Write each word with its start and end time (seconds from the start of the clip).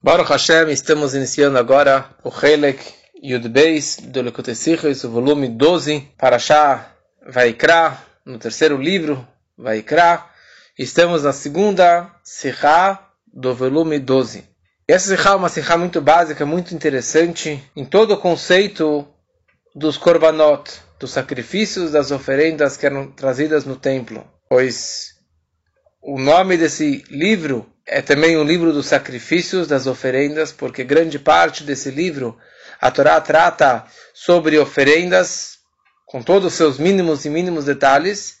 Baruch 0.00 0.30
Hashem, 0.30 0.70
estamos 0.70 1.12
iniciando 1.12 1.58
agora 1.58 2.08
o 2.22 2.30
Helek 2.30 2.80
Yud 3.20 3.48
Beis 3.48 3.96
do 4.00 4.22
Lekutei 4.22 4.54
Sichos, 4.54 5.02
o 5.02 5.10
volume 5.10 5.48
12, 5.48 6.12
Parashá 6.16 6.94
Vaikra, 7.26 7.98
no 8.24 8.38
terceiro 8.38 8.76
livro, 8.80 9.26
Vaikra. 9.56 10.24
Estamos 10.78 11.24
na 11.24 11.32
segunda 11.32 12.14
Sichá 12.22 13.10
do 13.26 13.52
volume 13.52 13.98
12. 13.98 14.44
Essa 14.86 15.16
Sichá 15.16 15.30
é 15.30 15.34
uma 15.34 15.48
Sichá 15.48 15.76
muito 15.76 16.00
básica, 16.00 16.46
muito 16.46 16.76
interessante, 16.76 17.60
em 17.74 17.84
todo 17.84 18.14
o 18.14 18.18
conceito 18.18 19.04
dos 19.74 19.98
Korbanot, 19.98 20.70
dos 21.00 21.10
sacrifícios, 21.10 21.90
das 21.90 22.12
oferendas 22.12 22.76
que 22.76 22.86
eram 22.86 23.10
trazidas 23.10 23.64
no 23.64 23.74
templo. 23.74 24.24
Pois 24.48 25.16
o 26.00 26.20
nome 26.20 26.56
desse 26.56 27.02
livro 27.10 27.66
é 27.88 28.02
também 28.02 28.36
um 28.36 28.44
livro 28.44 28.72
dos 28.72 28.86
sacrifícios, 28.86 29.66
das 29.66 29.86
oferendas, 29.86 30.52
porque 30.52 30.84
grande 30.84 31.18
parte 31.18 31.64
desse 31.64 31.90
livro, 31.90 32.36
a 32.78 32.90
Torá 32.90 33.18
trata 33.20 33.84
sobre 34.12 34.58
oferendas, 34.58 35.56
com 36.06 36.22
todos 36.22 36.52
os 36.52 36.54
seus 36.54 36.78
mínimos 36.78 37.24
e 37.24 37.30
mínimos 37.30 37.64
detalhes. 37.64 38.36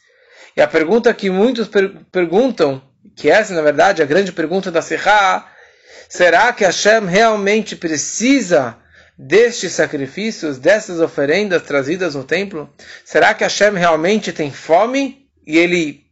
E 0.54 0.60
a 0.60 0.68
pergunta 0.68 1.12
que 1.14 1.30
muitos 1.30 1.66
per 1.66 2.04
perguntam, 2.12 2.82
que 3.16 3.30
essa 3.30 3.54
na 3.54 3.62
verdade 3.62 4.02
é 4.02 4.04
a 4.04 4.08
grande 4.08 4.32
pergunta 4.32 4.70
da 4.70 4.82
Serra, 4.82 5.50
será 6.08 6.52
que 6.52 6.64
Hashem 6.64 7.06
realmente 7.06 7.74
precisa 7.74 8.76
destes 9.16 9.72
sacrifícios, 9.72 10.58
dessas 10.58 11.00
oferendas 11.00 11.62
trazidas 11.62 12.14
no 12.14 12.22
templo? 12.22 12.72
Será 13.02 13.32
que 13.32 13.44
Hashem 13.44 13.72
realmente 13.72 14.30
tem 14.30 14.52
fome 14.52 15.26
e 15.46 15.56
ele 15.56 16.04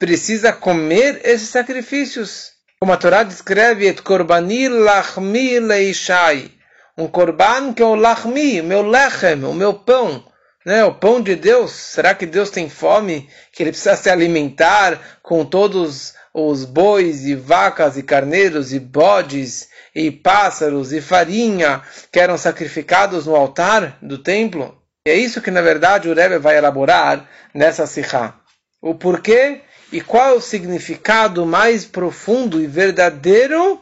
precisa 0.00 0.52
comer 0.52 1.20
esses 1.24 1.48
sacrifícios? 1.48 2.51
Como 2.82 2.92
a 2.92 2.96
Torá 2.96 3.22
descreve, 3.22 3.86
et 3.86 4.02
korbani 4.02 4.68
lachmi 4.68 5.60
leishai. 5.60 6.50
Um 6.98 7.06
korban 7.06 7.72
que 7.72 7.80
é 7.80 7.86
o 7.86 7.94
lachmi, 7.94 8.60
o 8.60 8.64
meu 8.64 8.82
lechem, 8.82 9.44
o 9.44 9.54
meu 9.54 9.72
pão. 9.72 10.24
Né? 10.66 10.82
O 10.84 10.92
pão 10.92 11.20
de 11.20 11.36
Deus. 11.36 11.70
Será 11.70 12.12
que 12.12 12.26
Deus 12.26 12.50
tem 12.50 12.68
fome? 12.68 13.28
Que 13.52 13.62
ele 13.62 13.70
precisa 13.70 13.94
se 13.94 14.10
alimentar 14.10 15.00
com 15.22 15.44
todos 15.44 16.14
os 16.34 16.64
bois 16.64 17.24
e 17.24 17.36
vacas 17.36 17.96
e 17.96 18.02
carneiros 18.02 18.72
e 18.72 18.80
bodes 18.80 19.68
e 19.94 20.10
pássaros 20.10 20.92
e 20.92 21.00
farinha 21.00 21.82
que 22.10 22.18
eram 22.18 22.36
sacrificados 22.36 23.26
no 23.26 23.36
altar 23.36 23.96
do 24.02 24.18
templo? 24.18 24.76
E 25.06 25.10
é 25.12 25.14
isso 25.14 25.40
que 25.40 25.52
na 25.52 25.62
verdade 25.62 26.08
o 26.08 26.14
Rebbe 26.14 26.38
vai 26.38 26.56
elaborar 26.56 27.28
nessa 27.54 27.86
sikha. 27.86 28.34
O 28.80 28.96
porquê 28.96 29.60
e 29.92 30.00
qual 30.00 30.30
é 30.30 30.32
o 30.32 30.40
significado 30.40 31.44
mais 31.44 31.84
profundo 31.84 32.60
e 32.60 32.66
verdadeiro 32.66 33.78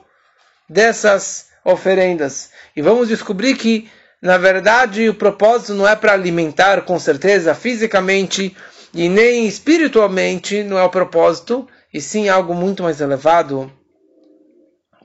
dessas 0.69 1.47
oferendas. 1.65 2.51
E 2.75 2.83
vamos 2.83 3.09
descobrir 3.09 3.57
que, 3.57 3.89
na 4.21 4.37
verdade, 4.37 5.09
o 5.09 5.15
propósito 5.15 5.75
não 5.75 5.87
é 5.87 5.95
para 5.95 6.13
alimentar, 6.13 6.83
com 6.83 6.99
certeza, 6.99 7.55
fisicamente 7.55 8.57
e 8.93 9.09
nem 9.09 9.47
espiritualmente, 9.47 10.65
não 10.65 10.77
é 10.77 10.83
o 10.83 10.91
propósito, 10.91 11.69
e 11.95 12.01
sim 12.01 12.29
algo 12.29 12.55
muito 12.55 12.83
mais 12.83 13.01
elevado, 13.01 13.73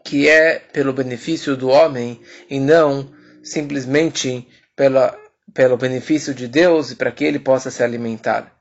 que 0.04 0.28
é 0.28 0.60
pelo 0.74 0.92
benefício 0.92 1.56
do 1.56 1.70
homem 1.70 2.20
e 2.50 2.60
não 2.60 3.12
simplesmente 3.44 4.48
pela, 4.76 5.16
pelo 5.54 5.78
benefício 5.78 6.34
de 6.34 6.48
Deus 6.48 6.92
e 6.92 6.96
para 6.96 7.12
que 7.12 7.24
ele 7.24 7.40
possa 7.40 7.70
se 7.70 7.84
alimentar. 7.84 8.55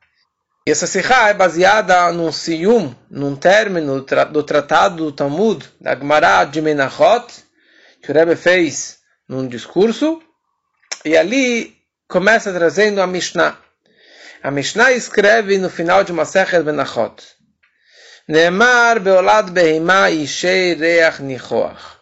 E 0.67 0.71
essa 0.71 0.87
Sikha 0.87 1.29
é 1.29 1.35
baseada 1.35 2.11
num 2.11 2.33
siyum, 2.33 2.95
num 3.11 3.37
término 3.37 4.01
do 4.01 4.43
tratado 4.43 4.97
do 5.05 5.13
Talmud, 5.13 5.63
da 5.79 5.95
Gemara 5.95 6.45
de 6.45 6.63
Menachot, 6.63 7.27
que 8.03 8.11
o 8.11 8.15
Rebbe 8.15 8.35
fez 8.35 8.99
num 9.29 9.47
discurso, 9.47 10.23
e 11.05 11.19
ali 11.19 11.77
começa 12.09 12.51
trazendo 12.51 13.03
a 13.03 13.07
Mishnah. 13.07 13.59
A 14.43 14.51
Mishnah 14.51 14.93
escreve 14.93 15.59
no 15.59 15.69
final 15.69 16.03
de 16.03 16.13
uma 16.13 16.25
Sechet 16.25 16.65
Menachot, 16.65 17.23
Neemar 18.27 19.01
beolad 19.01 19.51
behima 19.51 20.11
ishei 20.11 20.73
reach 20.73 21.21
nichoach. 21.21 21.99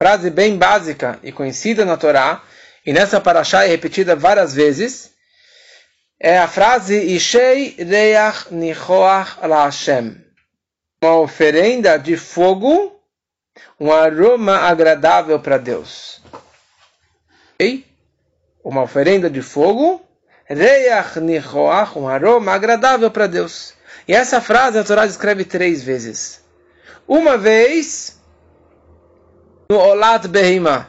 Frase 0.00 0.30
bem 0.30 0.56
básica 0.56 1.18
e 1.22 1.30
conhecida 1.30 1.84
na 1.84 1.98
Torá, 1.98 2.42
e 2.86 2.94
nessa 2.94 3.20
parashá 3.20 3.64
é 3.64 3.68
repetida 3.68 4.16
várias 4.16 4.54
vezes, 4.54 5.10
é 6.18 6.38
a 6.38 6.48
frase 6.48 6.96
Ishei 6.96 7.76
Reach 7.78 8.52
Nichoach 8.52 9.38
Hashem. 9.40 10.16
Uma 11.02 11.18
oferenda 11.20 11.98
de 11.98 12.16
fogo, 12.16 12.98
um 13.78 13.92
aroma 13.92 14.56
agradável 14.56 15.38
para 15.38 15.58
Deus. 15.58 16.22
Okay? 17.54 17.86
Uma 18.64 18.82
oferenda 18.82 19.28
de 19.28 19.42
fogo, 19.42 20.02
Reach 20.46 21.20
Nichoach, 21.20 21.98
um 21.98 22.08
aroma 22.08 22.52
agradável 22.52 23.10
para 23.10 23.26
Deus. 23.26 23.74
E 24.08 24.14
essa 24.14 24.40
frase 24.40 24.78
a 24.78 24.84
Torá 24.84 25.06
descreve 25.06 25.44
três 25.44 25.82
vezes. 25.82 26.42
Uma 27.06 27.36
vez 27.36 28.18
no 29.70 29.78
Olat 29.78 30.26
Behima, 30.26 30.88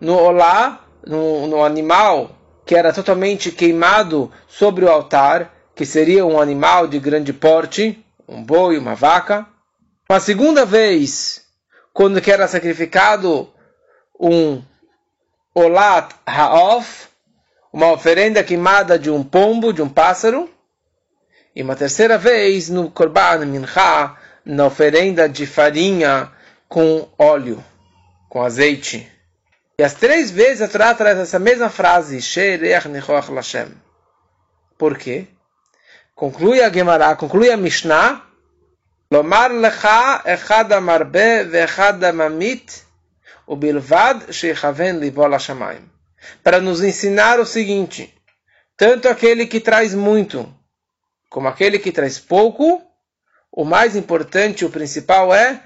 no 0.00 0.16
Olá, 0.16 0.86
no, 1.04 1.46
no 1.46 1.64
animal 1.64 2.43
que 2.64 2.74
era 2.74 2.92
totalmente 2.92 3.50
queimado 3.50 4.32
sobre 4.48 4.84
o 4.84 4.90
altar, 4.90 5.54
que 5.74 5.84
seria 5.84 6.24
um 6.24 6.40
animal 6.40 6.86
de 6.86 6.98
grande 6.98 7.32
porte, 7.32 8.04
um 8.28 8.42
boi, 8.42 8.78
uma 8.78 8.94
vaca. 8.94 9.46
Uma 10.08 10.20
segunda 10.20 10.64
vez, 10.64 11.44
quando 11.92 12.20
que 12.20 12.30
era 12.30 12.48
sacrificado 12.48 13.50
um 14.18 14.62
olat 15.54 16.14
ha'of, 16.26 17.08
uma 17.72 17.92
oferenda 17.92 18.42
queimada 18.42 18.98
de 18.98 19.10
um 19.10 19.22
pombo, 19.22 19.72
de 19.72 19.82
um 19.82 19.88
pássaro. 19.88 20.48
E 21.54 21.62
uma 21.62 21.76
terceira 21.76 22.16
vez 22.16 22.68
no 22.68 22.90
korban 22.90 23.44
mincha, 23.46 24.16
na 24.44 24.66
oferenda 24.66 25.28
de 25.28 25.46
farinha 25.46 26.30
com 26.68 27.08
óleo, 27.18 27.62
com 28.28 28.42
azeite. 28.42 29.13
E 29.78 29.82
as 29.82 29.94
três 29.94 30.30
vezes 30.30 30.62
a 30.62 30.68
Torá 30.68 30.94
traz 30.94 31.18
essa 31.18 31.38
mesma 31.38 31.68
frase, 31.68 32.18
Lashem. 33.30 33.74
Por 34.78 34.96
quê? 34.96 35.26
Conclui 36.14 36.62
a 36.62 36.72
Gemara, 36.72 37.16
conclui 37.16 37.50
a 37.50 37.56
Mishnah, 37.56 38.22
Lomar 39.10 39.52
lecha 39.52 40.22
echad 40.24 40.72
amarbe 40.72 41.44
veechad 41.44 42.02
amamit, 42.04 42.84
ubilvad 43.46 44.32
shechaven 44.32 44.98
livol 44.98 45.32
hashamayim. 45.32 45.88
Para 46.42 46.60
nos 46.60 46.82
ensinar 46.82 47.38
o 47.38 47.46
seguinte, 47.46 48.14
tanto 48.76 49.08
aquele 49.08 49.46
que 49.46 49.60
traz 49.60 49.94
muito, 49.94 50.52
como 51.28 51.48
aquele 51.48 51.78
que 51.78 51.92
traz 51.92 52.18
pouco, 52.18 52.82
o 53.52 53.64
mais 53.64 53.94
importante, 53.94 54.64
o 54.64 54.70
principal 54.70 55.34
é 55.34 55.62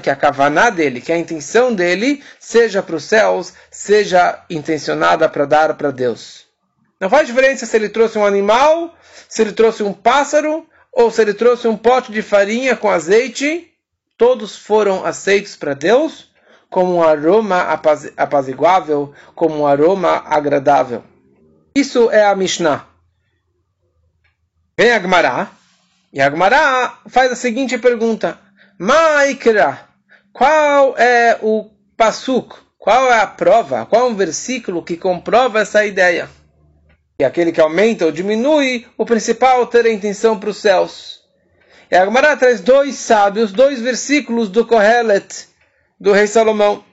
que 0.00 0.10
a 0.10 0.16
kavaná 0.16 0.70
dele, 0.70 1.00
que 1.00 1.12
a 1.12 1.18
intenção 1.18 1.74
dele, 1.74 2.22
seja 2.38 2.82
para 2.82 2.96
os 2.96 3.04
céus, 3.04 3.52
seja 3.70 4.44
intencionada 4.50 5.28
para 5.28 5.44
dar 5.44 5.74
para 5.74 5.90
Deus. 5.90 6.46
Não 7.00 7.08
faz 7.08 7.26
diferença 7.26 7.66
se 7.66 7.76
ele 7.76 7.88
trouxe 7.88 8.18
um 8.18 8.26
animal, 8.26 8.94
se 9.28 9.42
ele 9.42 9.52
trouxe 9.52 9.82
um 9.82 9.92
pássaro, 9.92 10.66
ou 10.92 11.10
se 11.10 11.22
ele 11.22 11.34
trouxe 11.34 11.66
um 11.66 11.76
pote 11.76 12.12
de 12.12 12.22
farinha 12.22 12.76
com 12.76 12.90
azeite, 12.90 13.72
todos 14.16 14.56
foram 14.56 15.04
aceitos 15.04 15.56
para 15.56 15.74
Deus 15.74 16.30
como 16.68 16.94
um 16.96 17.02
aroma 17.02 17.60
apaziguável, 18.16 19.12
como 19.34 19.60
um 19.60 19.66
aroma 19.66 20.22
agradável. 20.24 21.04
Isso 21.74 22.10
é 22.10 22.24
a 22.24 22.34
Mishnah. 22.34 22.86
Vem 24.78 24.90
a 24.90 24.98
Gemara 24.98 25.50
e 26.12 26.20
Agmará 26.20 27.00
faz 27.08 27.32
a 27.32 27.36
seguinte 27.36 27.78
pergunta: 27.78 28.38
Maikra, 28.78 29.88
qual 30.32 30.96
é 30.98 31.38
o 31.40 31.70
pasuk? 31.96 32.54
Qual 32.78 33.10
é 33.10 33.20
a 33.20 33.26
prova? 33.26 33.86
Qual 33.86 34.06
é 34.06 34.10
um 34.10 34.14
versículo 34.14 34.82
que 34.82 34.96
comprova 34.96 35.60
essa 35.60 35.86
ideia? 35.86 36.28
E 37.18 37.24
aquele 37.24 37.52
que 37.52 37.60
aumenta 37.60 38.04
ou 38.04 38.12
diminui, 38.12 38.86
o 38.98 39.06
principal 39.06 39.66
ter 39.66 39.86
a 39.86 39.92
intenção 39.92 40.38
para 40.38 40.50
os 40.50 40.56
céus. 40.56 41.20
E 41.90 41.96
Agmará 41.96 42.36
traz 42.36 42.60
dois 42.60 42.96
sábios, 42.96 43.52
dois 43.52 43.80
versículos 43.80 44.48
do 44.48 44.66
Kohelet, 44.66 45.48
do 45.98 46.12
rei 46.12 46.26
Salomão. 46.26 46.84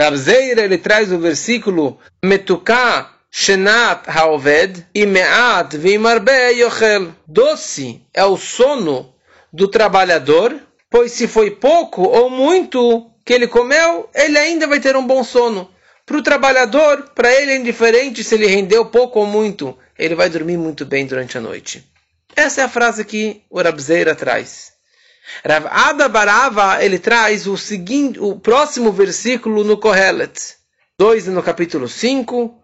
Rabzeira, 0.00 0.62
ele 0.62 0.78
traz 0.78 1.12
o 1.12 1.18
versículo 1.18 1.98
Metuká 2.24 3.13
Shenat 3.36 4.08
Haoved 4.08 4.86
e 4.94 5.04
Meat 5.04 5.76
Vimarbe 5.76 6.52
Yochel. 6.52 7.12
Doce 7.26 8.00
é 8.14 8.24
o 8.24 8.36
sono 8.36 9.12
do 9.52 9.66
trabalhador, 9.66 10.56
pois 10.88 11.10
se 11.10 11.26
foi 11.26 11.50
pouco 11.50 12.02
ou 12.02 12.30
muito 12.30 13.10
que 13.24 13.32
ele 13.32 13.48
comeu, 13.48 14.08
ele 14.14 14.38
ainda 14.38 14.68
vai 14.68 14.78
ter 14.78 14.94
um 14.94 15.04
bom 15.04 15.24
sono. 15.24 15.68
Para 16.06 16.16
o 16.16 16.22
trabalhador, 16.22 17.10
para 17.12 17.34
ele 17.34 17.50
é 17.50 17.56
indiferente 17.56 18.22
se 18.22 18.36
ele 18.36 18.46
rendeu 18.46 18.86
pouco 18.86 19.18
ou 19.18 19.26
muito, 19.26 19.76
ele 19.98 20.14
vai 20.14 20.30
dormir 20.30 20.56
muito 20.56 20.86
bem 20.86 21.04
durante 21.04 21.36
a 21.36 21.40
noite. 21.40 21.84
Essa 22.36 22.60
é 22.60 22.64
a 22.64 22.68
frase 22.68 23.04
que 23.04 23.42
o 23.50 23.60
Rabzeira 23.60 24.14
traz. 24.14 24.74
Rav 25.44 25.66
Ada 25.68 26.08
Barava, 26.08 26.84
ele 26.84 27.00
traz 27.00 27.48
o 27.48 27.56
seguinte, 27.56 28.16
o 28.20 28.38
próximo 28.38 28.92
versículo 28.92 29.64
no 29.64 29.76
Kohelet. 29.76 30.54
2 30.96 31.26
no 31.26 31.42
capítulo 31.42 31.88
5, 31.88 32.62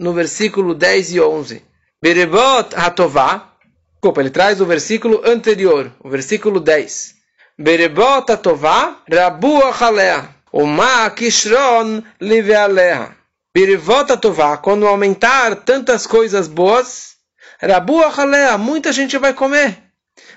no 0.00 0.12
versículo 0.12 0.74
10 0.74 1.12
e 1.12 1.20
11. 1.20 1.62
Berebot 2.02 2.74
Hatová, 2.74 3.52
desculpa, 3.92 4.20
ele 4.20 4.30
traz 4.30 4.60
o 4.60 4.66
versículo 4.66 5.22
anterior, 5.24 5.92
o 6.00 6.08
versículo 6.08 6.58
10. 6.58 7.14
Berebot 7.56 8.32
Hatová, 8.32 8.96
Rabu 9.08 9.62
Achalea, 9.62 10.28
Uma 10.52 11.08
Kishron 11.10 12.02
Livealea. 12.20 13.14
Berebot 13.54 14.10
Hatová, 14.10 14.56
quando 14.56 14.88
aumentar 14.88 15.54
tantas 15.54 16.04
coisas 16.04 16.48
boas, 16.48 17.16
Rabu 17.60 18.02
Achalea, 18.02 18.58
muita 18.58 18.90
gente 18.90 19.16
vai 19.16 19.32
comer 19.32 19.90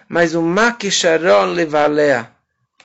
mas 0.07 0.36
o 0.36 0.42
Makisharon 0.42 1.54
levalea. 1.54 2.31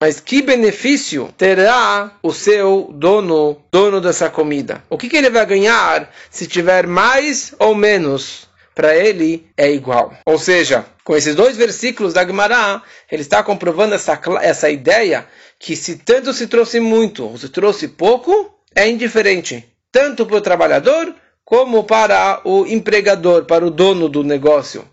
Mas 0.00 0.20
que 0.20 0.42
benefício 0.42 1.34
terá 1.36 2.12
o 2.22 2.32
seu 2.32 2.88
dono, 2.94 3.60
dono 3.72 4.00
dessa 4.00 4.30
comida? 4.30 4.82
O 4.88 4.96
que, 4.96 5.08
que 5.08 5.16
ele 5.16 5.28
vai 5.28 5.44
ganhar 5.44 6.08
se 6.30 6.46
tiver 6.46 6.86
mais 6.86 7.52
ou 7.58 7.74
menos? 7.74 8.46
Para 8.76 8.94
ele 8.94 9.48
é 9.56 9.68
igual. 9.68 10.16
Ou 10.24 10.38
seja, 10.38 10.86
com 11.02 11.16
esses 11.16 11.34
dois 11.34 11.56
versículos 11.56 12.12
da 12.12 12.24
Gemara, 12.24 12.80
ele 13.10 13.22
está 13.22 13.42
comprovando 13.42 13.96
essa, 13.96 14.20
essa 14.40 14.70
ideia 14.70 15.26
que 15.58 15.74
se 15.74 15.96
tanto 15.96 16.32
se 16.32 16.46
trouxe 16.46 16.78
muito 16.78 17.26
ou 17.26 17.36
se 17.36 17.48
trouxe 17.48 17.88
pouco, 17.88 18.54
é 18.76 18.88
indiferente. 18.88 19.68
Tanto 19.90 20.24
para 20.24 20.36
o 20.36 20.40
trabalhador 20.40 21.12
como 21.44 21.82
para 21.82 22.40
o 22.44 22.64
empregador, 22.66 23.46
para 23.46 23.66
o 23.66 23.70
dono 23.70 24.08
do 24.08 24.22
negócio 24.22 24.88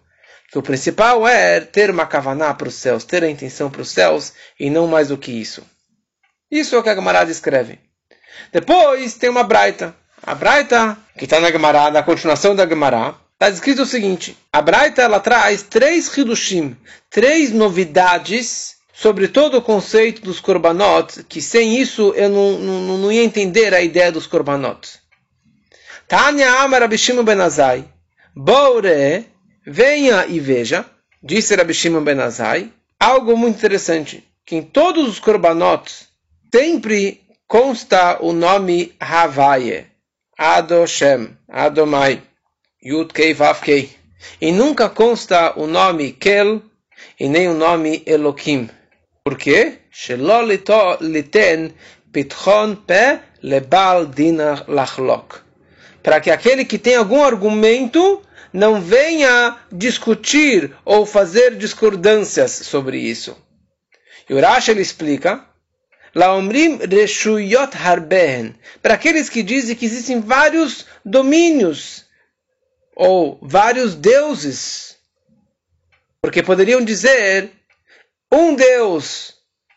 que 0.55 0.59
o 0.59 0.63
principal 0.63 1.27
é 1.27 1.59
ter 1.59 1.89
uma 1.91 2.05
kavaná 2.05 2.53
para 2.53 2.69
os 2.69 2.75
céus, 2.75 3.03
ter 3.03 3.21
a 3.25 3.29
intenção 3.29 3.69
para 3.69 3.81
os 3.81 3.89
céus 3.89 4.31
e 4.57 4.69
não 4.69 4.87
mais 4.87 5.09
do 5.09 5.17
que 5.17 5.29
isso. 5.29 5.61
Isso 6.49 6.75
é 6.75 6.79
o 6.79 6.83
que 6.83 6.87
a 6.87 6.95
Gemara 6.95 7.29
escreve. 7.29 7.77
Depois 8.53 9.15
tem 9.15 9.29
uma 9.29 9.43
braita. 9.43 9.93
A 10.23 10.33
braita, 10.33 10.97
que 11.17 11.25
está 11.25 11.41
na 11.41 11.51
Gemara, 11.51 11.91
na 11.91 12.01
continuação 12.03 12.55
da 12.55 12.65
Gemara, 12.65 13.15
está 13.33 13.49
escrito 13.49 13.81
o 13.81 13.85
seguinte: 13.85 14.37
a 14.53 14.61
braita 14.61 15.01
ela 15.01 15.19
traz 15.19 15.61
três 15.61 16.07
hidushim, 16.15 16.77
três 17.09 17.51
novidades 17.51 18.75
sobre 18.93 19.27
todo 19.27 19.57
o 19.57 19.61
conceito 19.61 20.21
dos 20.21 20.39
korbanot, 20.39 21.25
que 21.25 21.41
sem 21.41 21.81
isso 21.81 22.13
eu 22.15 22.29
não, 22.29 22.51
não, 22.53 22.97
não 22.99 23.11
ia 23.11 23.25
entender 23.25 23.73
a 23.73 23.81
ideia 23.81 24.09
dos 24.09 24.25
korbanot. 24.25 25.01
Tanya 26.07 26.61
Amar 26.61 26.81
Abishim 26.81 27.21
Benazai, 27.25 27.83
Boure 28.33 29.34
Venha 29.65 30.27
e 30.27 30.39
veja, 30.39 30.85
disse 31.23 31.56
Rabi 31.56 31.73
Shimon 31.73 32.03
Ben 32.03 32.19
Azai, 32.19 32.71
algo 33.00 33.35
muito 33.35 33.57
interessante, 33.57 34.23
que 34.45 34.56
em 34.56 34.62
todos 34.62 35.07
os 35.07 35.19
korbanot 35.19 35.91
sempre 36.53 37.21
consta 37.47 38.19
o 38.21 38.31
nome 38.31 38.94
Havaye, 39.00 39.88
Adoshem, 40.38 41.35
Adomai, 41.50 42.21
Yud 42.83 43.12
Kei 43.12 43.33
Vav 43.33 43.59
Kei. 43.62 43.89
E 44.39 44.51
nunca 44.51 44.88
consta 44.88 45.53
o 45.59 45.65
nome 45.65 46.12
Kel 46.12 46.62
e 47.19 47.27
nem 47.27 47.47
o 47.47 47.53
nome 47.53 48.03
Elokim. 48.06 48.69
Por 49.23 49.38
quê? 49.38 49.79
Pe 52.12 53.19
lebal 53.41 54.12
lachlok. 54.67 55.38
Para 56.03 56.21
que 56.21 56.29
aquele 56.29 56.65
que 56.65 56.77
tem 56.77 56.95
algum 56.95 57.23
argumento 57.23 58.21
não 58.55 58.81
venha 58.81 59.57
discutir 59.69 60.73
ou 60.85 61.05
fazer 61.05 61.55
discordâncias 61.57 62.51
sobre 62.51 62.97
isso. 62.97 63.37
E 64.29 64.33
o 64.33 64.39
Rashi 64.39 64.71
ele 64.71 64.81
explica, 64.81 65.45
Laomrim 66.15 66.77
reshuyot 66.77 67.75
harbehen, 67.75 68.55
para 68.81 68.93
aqueles 68.93 69.29
que 69.29 69.43
dizem 69.43 69.75
que 69.75 69.85
existem 69.85 70.21
vários 70.21 70.85
domínios 71.03 72.05
ou 72.95 73.37
vários 73.41 73.93
deuses. 73.93 74.95
Porque 76.21 76.41
poderiam 76.41 76.83
dizer, 76.83 77.51
um 78.31 78.55
Deus 78.55 79.33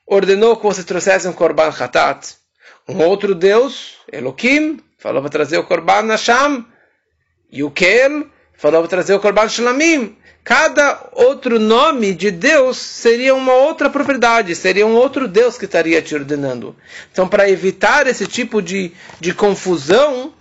ordenou 0.06 0.56
que 0.56 0.62
você 0.62 0.84
trouxesse 0.84 1.26
um 1.26 1.32
korban 1.32 1.68
hatat, 1.68 2.36
um 2.88 3.02
outro 3.02 3.34
Deus, 3.34 3.96
Elohim, 4.10 4.80
falou 4.96 5.20
para 5.20 5.30
trazer 5.32 5.58
o 5.58 5.64
korban 5.64 6.02
Nasham, 6.02 6.64
e 7.50 7.64
o 7.64 7.70
Kel 7.70 8.37
falou 8.58 8.80
para 8.80 8.90
trazer 8.90 9.14
o 9.14 9.20
Korban 9.20 9.48
Shlamim. 9.48 10.18
Cada 10.44 11.08
outro 11.12 11.58
nome 11.58 12.14
de 12.14 12.30
Deus 12.30 12.76
seria 12.76 13.34
uma 13.34 13.52
outra 13.52 13.88
propriedade, 13.88 14.54
seria 14.54 14.86
um 14.86 14.94
outro 14.94 15.28
Deus 15.28 15.56
que 15.56 15.66
estaria 15.66 16.02
te 16.02 16.14
ordenando. 16.14 16.74
Então, 17.12 17.28
para 17.28 17.48
evitar 17.48 18.06
esse 18.06 18.26
tipo 18.26 18.60
de, 18.60 18.92
de 19.20 19.32
confusão, 19.34 20.32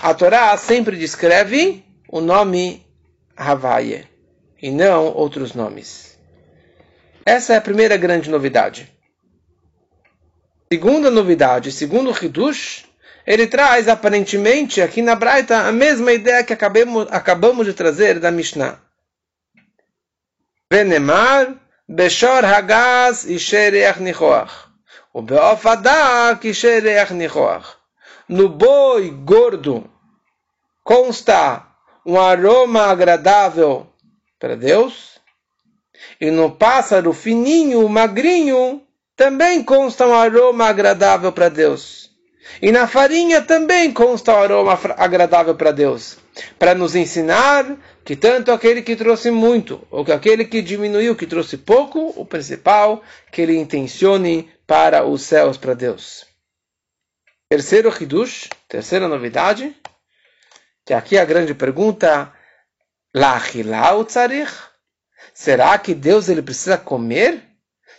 a 0.00 0.14
Torá 0.14 0.56
sempre 0.56 0.96
descreve 0.96 1.84
o 2.08 2.20
nome 2.20 2.86
Havaye 3.36 4.06
e 4.60 4.70
não 4.70 5.06
outros 5.06 5.54
nomes. 5.54 6.18
Essa 7.24 7.54
é 7.54 7.56
a 7.56 7.62
primeira 7.62 7.96
grande 7.96 8.28
novidade. 8.28 8.90
Segunda 10.70 11.10
novidade, 11.10 11.72
segundo 11.72 12.10
o 12.10 12.24
Hidush, 12.24 12.84
ele 13.30 13.46
traz 13.46 13.86
aparentemente 13.86 14.82
aqui 14.82 15.00
na 15.00 15.14
Braita 15.14 15.58
a 15.58 15.70
mesma 15.70 16.12
ideia 16.12 16.42
que 16.42 16.52
acabamos, 16.52 17.06
acabamos 17.12 17.64
de 17.64 17.72
trazer 17.72 18.18
da 18.18 18.28
Mishnah. 18.28 18.80
Venemar, 20.68 21.54
Beshor 21.88 22.44
Hagaz 22.44 23.24
Ishereach 23.24 24.02
Nichoach. 24.02 24.52
O 25.12 25.22
Beof 25.22 25.64
Adak 25.64 26.48
Ishereach 26.48 27.14
Nichoach. 27.14 27.68
No 28.28 28.48
boi 28.48 29.10
gordo 29.10 29.88
consta 30.82 31.64
um 32.04 32.18
aroma 32.18 32.86
agradável 32.86 33.86
para 34.40 34.56
Deus. 34.56 35.20
E 36.20 36.32
no 36.32 36.50
pássaro 36.50 37.12
fininho, 37.12 37.88
magrinho, 37.88 38.82
também 39.14 39.62
consta 39.62 40.04
um 40.04 40.14
aroma 40.14 40.66
agradável 40.66 41.30
para 41.30 41.48
Deus. 41.48 42.09
E 42.60 42.70
na 42.72 42.86
farinha 42.86 43.42
também 43.42 43.92
consta 43.92 44.32
o 44.32 44.36
aroma 44.36 44.78
agradável 44.96 45.54
para 45.54 45.70
Deus, 45.70 46.18
para 46.58 46.74
nos 46.74 46.94
ensinar 46.94 47.76
que 48.04 48.16
tanto 48.16 48.52
aquele 48.52 48.82
que 48.82 48.96
trouxe 48.96 49.30
muito, 49.30 49.86
ou 49.90 50.04
que 50.04 50.12
aquele 50.12 50.44
que 50.44 50.60
diminuiu, 50.60 51.16
que 51.16 51.26
trouxe 51.26 51.56
pouco, 51.56 52.12
o 52.16 52.24
principal, 52.24 53.02
que 53.30 53.42
ele 53.42 53.56
intencione 53.56 54.50
para 54.66 55.04
os 55.04 55.22
céus, 55.22 55.56
para 55.56 55.74
Deus. 55.74 56.26
Terceiro 57.48 57.90
Hidush, 57.90 58.48
terceira 58.68 59.08
novidade, 59.08 59.74
que 60.84 60.94
aqui 60.94 61.18
a 61.18 61.24
grande 61.24 61.54
pergunta, 61.54 62.32
Lachilau 63.14 64.04
tzarich? 64.04 64.52
Será 65.34 65.78
que 65.78 65.94
Deus 65.94 66.28
ele 66.28 66.42
precisa 66.42 66.78
comer? 66.78 67.42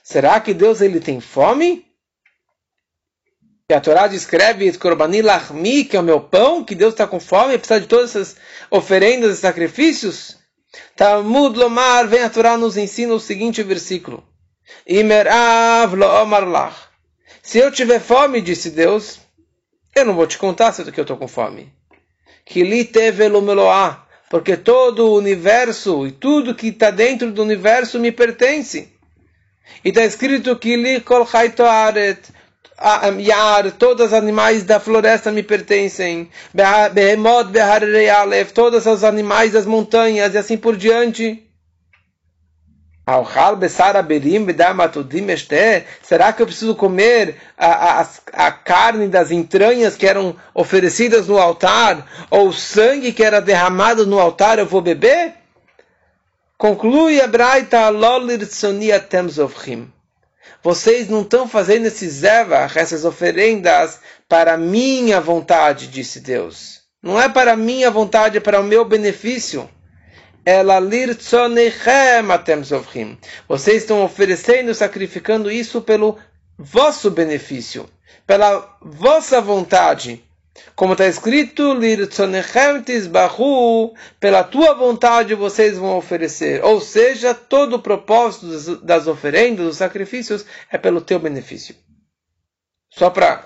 Será 0.03 0.39
que 0.39 0.53
Deus 0.53 0.81
ele 0.81 1.00
tem 1.00 1.20
fome? 1.20 1.90
Que 3.72 3.75
a 3.75 3.80
Torá 3.80 4.06
descreve 4.06 4.78
Korbani 4.78 5.22
Lachmi, 5.22 5.86
que 5.86 5.96
é 5.96 6.00
o 6.01 6.04
meu 6.04 6.20
pão, 6.20 6.62
que 6.62 6.75
Deus 6.75 6.94
está 6.94 7.08
com 7.08 7.22
fome, 7.22 7.54
apesar 7.54 7.80
de 7.80 7.88
todas 7.88 8.10
essas 8.10 8.36
oferendas 8.70 9.38
e 9.38 9.40
sacrifícios. 9.40 10.36
Talmud 10.94 11.58
Lomar, 11.58 12.06
vem 12.06 12.22
a 12.22 12.30
Torá 12.30 12.58
nos 12.58 12.75
ensina 12.75 13.13
o 13.13 13.20
seguinte 13.20 13.63
versículo. 13.63 14.25
Imerav 14.86 15.94
Omar 15.94 16.46
Lach. 16.50 16.75
Se 17.42 17.60
eu 17.60 17.72
tiver 17.72 18.01
fome, 18.01 18.42
disse 18.42 18.72
Deus, 18.72 19.22
eu 19.96 20.04
não 20.04 20.16
vou 20.16 20.28
te 20.28 20.38
contar 20.38 20.74
se 20.74 20.82
eu 20.82 20.90
estou 20.90 21.16
com 21.16 21.30
fome. 21.30 21.72
Porque 24.30 24.58
todo 24.58 25.08
o 25.08 25.18
universo 25.18 26.06
e 26.06 26.12
tudo 26.12 26.54
que 26.54 26.68
está 26.68 26.92
dentro 26.92 27.32
do 27.32 27.42
universo 27.42 28.01
me 28.01 28.12
pertence. 28.12 28.92
E 29.82 29.88
está 29.88 30.04
escrito 30.04 30.58
que 30.58 30.75
li 30.75 31.00
kol 31.00 31.25
Yar, 33.19 33.71
todos 33.73 34.07
os 34.07 34.13
animais 34.13 34.63
da 34.63 34.79
floresta 34.79 35.31
me 35.31 35.43
pertencem. 35.43 36.29
Behemot, 36.93 37.51
Beharrei 37.51 38.09
Alef, 38.09 38.51
todos 38.51 38.85
os 38.85 39.03
animais 39.03 39.51
das 39.51 39.65
montanhas 39.65 40.33
e 40.33 40.38
assim 40.38 40.57
por 40.57 40.75
diante. 40.75 41.47
Será 46.01 46.33
que 46.33 46.41
eu 46.41 46.45
preciso 46.45 46.75
comer 46.75 47.35
a, 47.57 48.01
a, 48.01 48.07
a, 48.33 48.51
carne 48.51 49.07
das 49.07 49.31
entranhas 49.31 49.95
que 49.95 50.07
eram 50.07 50.35
oferecidas 50.53 51.27
no 51.27 51.38
altar? 51.38 52.07
Ou 52.29 52.47
o 52.47 52.53
sangue 52.53 53.11
que 53.11 53.23
era 53.23 53.41
derramado 53.41 54.07
no 54.07 54.19
altar 54.19 54.59
eu 54.59 54.65
vou 54.65 54.81
beber? 54.81 55.33
Conclui 56.57 57.19
a 57.19 57.27
Braita 57.27 57.89
Lolir 57.89 58.47
Tsonia 58.47 59.00
Temzovchim 59.00 59.91
vocês 60.63 61.10
não 61.10 61.22
estão 61.22 61.48
fazendo 61.48 61.88
esses 61.88 62.13
zevach, 62.13 62.77
essas 62.77 63.03
oferendas, 63.03 64.00
para 64.30 64.58
minha 64.58 65.20
vontade, 65.20 65.88
disse 65.88 66.20
Deus. 66.20 66.82
Não 67.01 67.20
é 67.20 67.27
para 67.27 67.56
minha 67.56 67.89
vontade, 67.89 68.38
é 68.38 68.39
para 68.39 68.60
o 68.60 68.63
meu 68.63 68.86
benefício. 68.86 69.68
Vocês 73.48 73.82
estão 73.82 74.03
oferecendo, 74.03 74.74
sacrificando 74.74 75.51
isso 75.51 75.82
pelo 75.82 76.18
vosso 76.58 77.10
benefício, 77.10 77.89
pela 78.25 78.77
vossa 78.82 79.41
vontade. 79.41 80.24
Como 80.75 80.94
está 80.94 81.06
escrito, 81.06 81.75
pela 84.20 84.44
tua 84.44 84.74
vontade 84.74 85.36
vocês 85.36 85.77
vão 85.77 85.98
oferecer. 85.98 86.63
Ou 86.63 86.82
seja, 86.82 87.34
todo 87.34 87.75
o 87.75 87.82
propósito 87.82 88.77
das 88.77 89.08
oferendas, 89.08 89.65
dos 89.65 89.77
sacrifícios, 89.77 90.46
é 90.72 90.77
pelo 90.77 91.01
teu 91.01 91.20
benefício. 91.20 91.75
Só 92.89 93.10
para 93.10 93.46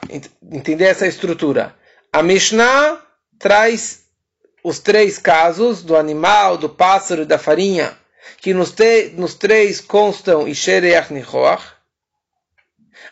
entender 0.51 0.85
essa 0.85 1.07
estrutura. 1.07 1.75
A 2.11 2.23
Mishnah 2.23 3.01
traz 3.37 4.05
os 4.63 4.79
três 4.79 5.19
casos 5.19 5.83
do 5.83 5.95
animal, 5.95 6.57
do 6.57 6.67
pássaro 6.69 7.21
e 7.21 7.25
da 7.25 7.37
farinha, 7.37 7.95
que 8.37 8.53
nos, 8.53 8.73
nos 9.13 9.35
três 9.35 9.79
constam 9.79 10.47
Ishereach 10.47 11.13
Nichoach. 11.13 11.74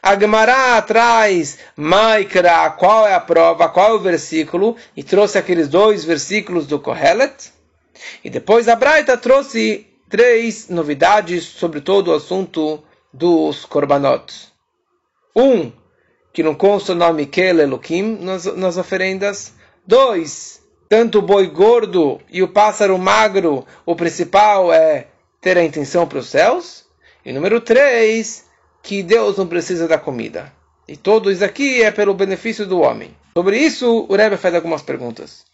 A 0.05 0.19
Gemara 0.19 0.81
traz 0.81 1.59
Maikra, 1.77 2.69
qual 2.71 3.07
é 3.07 3.13
a 3.13 3.21
prova, 3.21 3.69
qual 3.69 3.91
é 3.91 3.93
o 3.93 3.99
versículo, 3.99 4.75
e 4.97 5.01
trouxe 5.01 5.37
aqueles 5.37 5.69
dois 5.69 6.03
versículos 6.03 6.67
do 6.67 6.77
Kohelet. 6.77 7.53
E 8.21 8.29
depois 8.29 8.67
a 8.67 8.75
Braita 8.75 9.15
trouxe 9.15 9.87
três 10.09 10.67
novidades 10.67 11.45
sobre 11.45 11.79
todo 11.79 12.09
o 12.09 12.15
assunto 12.15 12.83
dos 13.13 13.63
Korbanot. 13.63 14.51
Um, 15.33 15.71
que 16.33 16.43
não 16.43 16.53
consta 16.53 16.91
o 16.91 16.95
nome 16.95 17.25
Kel 17.25 17.61
Elohim 17.61 18.17
nas, 18.19 18.43
nas 18.57 18.75
oferendas. 18.75 19.53
Dois, 19.87 20.61
tanto 20.89 21.19
o 21.19 21.21
boi 21.21 21.47
gordo 21.47 22.19
e 22.29 22.43
o 22.43 22.49
pássaro 22.49 22.97
magro, 22.97 23.65
o 23.85 23.95
principal 23.95 24.73
é 24.73 25.07
ter 25.39 25.57
a 25.57 25.63
intenção 25.63 26.05
para 26.05 26.19
os 26.19 26.27
céus. 26.27 26.83
E 27.25 27.31
número 27.31 27.61
três, 27.61 28.42
que 28.83 29.01
Deus 29.01 29.37
não 29.37 29.47
precisa 29.47 29.87
da 29.87 29.97
comida. 29.97 30.51
E 30.87 30.97
tudo 30.97 31.31
isso 31.31 31.43
aqui 31.43 31.81
é 31.81 31.89
pelo 31.89 32.13
benefício 32.13 32.67
do 32.67 32.81
homem. 32.81 33.15
Sobre 33.35 33.57
isso, 33.57 34.05
o 34.07 34.15
Rebbe 34.15 34.37
faz 34.37 34.53
algumas 34.53 34.81
perguntas. 34.81 35.45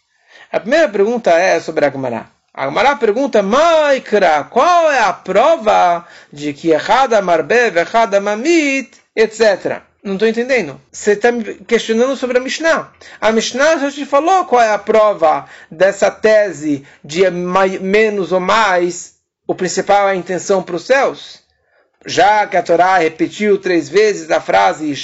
A 0.52 0.58
primeira 0.58 0.88
pergunta 0.88 1.30
é 1.30 1.60
sobre 1.60 1.86
a 1.86 1.90
Gemara. 1.90 2.28
A 2.52 2.96
pergunta, 2.96 3.40
Maikra, 3.42 4.44
qual 4.50 4.90
é 4.90 4.98
a 4.98 5.12
prova 5.12 6.04
de 6.32 6.52
que 6.52 6.72
Echada 6.72 7.22
Marbev, 7.22 7.78
Echada 7.78 8.20
Mamit, 8.20 8.90
etc. 9.14 9.82
Não 10.02 10.14
estou 10.14 10.26
entendendo. 10.26 10.80
Você 10.90 11.12
está 11.12 11.30
me 11.30 11.54
questionando 11.54 12.16
sobre 12.16 12.38
a 12.38 12.40
Mishnah. 12.40 12.92
A 13.20 13.30
Mishnah 13.30 13.78
já 13.78 13.92
te 13.92 14.04
falou 14.04 14.44
qual 14.46 14.60
é 14.60 14.72
a 14.72 14.78
prova 14.78 15.46
dessa 15.70 16.10
tese 16.10 16.84
de 17.04 17.30
menos 17.30 18.32
ou 18.32 18.40
mais, 18.40 19.14
o 19.46 19.54
principal 19.54 20.08
é 20.08 20.12
a 20.12 20.16
intenção 20.16 20.62
para 20.62 20.76
os 20.76 20.84
céus. 20.84 21.40
Já 22.06 22.46
que 22.46 22.56
a 22.56 22.62
Torá 22.62 22.96
repetiu 22.96 23.58
três 23.58 23.88
vezes 23.88 24.30
a 24.30 24.40
frase 24.40 24.94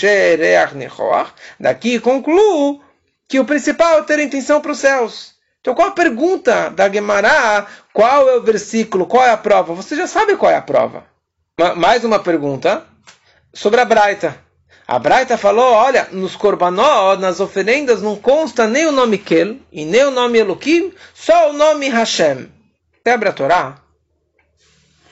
daqui 1.61 2.01
concluo 2.01 2.81
que 3.29 3.39
o 3.39 3.45
principal 3.45 3.99
é 3.99 4.03
ter 4.03 4.19
intenção 4.19 4.61
para 4.61 4.73
os 4.73 4.79
céus. 4.79 5.35
Então 5.61 5.75
qual 5.75 5.89
a 5.89 5.93
pergunta 5.93 6.71
da 6.71 6.89
Gemara? 6.91 7.67
Qual 7.93 8.29
é 8.29 8.37
o 8.37 8.43
versículo? 8.43 9.07
Qual 9.07 9.25
é 9.25 9.31
a 9.31 9.37
prova? 9.37 9.75
Você 9.75 9.97
já 9.97 10.07
sabe 10.07 10.37
qual 10.37 10.51
é 10.51 10.57
a 10.57 10.63
prova. 10.63 11.05
Mais 11.77 12.05
uma 12.05 12.19
pergunta 12.19 12.85
sobre 13.53 13.81
a 13.81 13.85
Braita. 13.85 14.37
A 14.89 14.99
Braita 14.99 15.37
falou, 15.37 15.73
olha, 15.73 16.07
nos 16.13 16.37
korbanot, 16.37 17.21
nas 17.21 17.41
oferendas, 17.41 18.01
não 18.01 18.15
consta 18.15 18.69
nem 18.69 18.87
o 18.87 18.93
nome 18.93 19.19
Kel 19.19 19.57
e 19.73 19.85
nem 19.85 20.05
o 20.05 20.13
nome 20.13 20.39
Elohim, 20.39 20.95
só 21.13 21.51
o 21.51 21.53
nome 21.53 21.89
Hashem. 21.89 22.49
Quebra 23.05 23.31
a 23.31 23.33
Torá. 23.33 23.86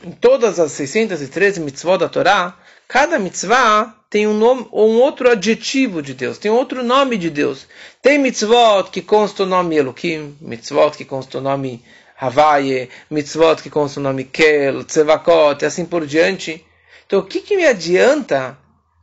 Em 0.04 0.10
todas 0.10 0.60
as 0.60 0.72
613 0.72 1.60
mitzvot 1.60 1.96
da 1.96 2.10
Torá, 2.10 2.58
cada 2.86 3.18
mitzvah 3.18 3.94
tem 4.10 4.26
um, 4.26 4.34
nome, 4.34 4.68
um 4.70 5.00
outro 5.00 5.30
adjetivo 5.30 6.02
de 6.02 6.12
Deus, 6.12 6.36
tem 6.36 6.50
outro 6.50 6.84
nome 6.84 7.16
de 7.16 7.30
Deus. 7.30 7.66
Tem 8.02 8.18
mitzvot 8.18 8.90
que 8.90 9.00
consta 9.00 9.44
o 9.44 9.46
nome 9.46 9.76
Elohim, 9.76 10.36
mitzvot 10.42 10.94
que 10.94 11.06
consta 11.06 11.38
o 11.38 11.40
nome 11.40 11.82
Havaye, 12.20 12.90
mitzvot 13.10 13.62
que 13.62 13.70
consta 13.70 13.98
o 13.98 14.02
nome 14.02 14.24
Kel, 14.24 14.84
Tzevakot, 14.84 15.62
e 15.62 15.66
assim 15.66 15.86
por 15.86 16.04
diante. 16.04 16.62
Então, 17.06 17.20
o 17.20 17.24
que, 17.24 17.40
que 17.40 17.56
me 17.56 17.64
adianta 17.64 18.58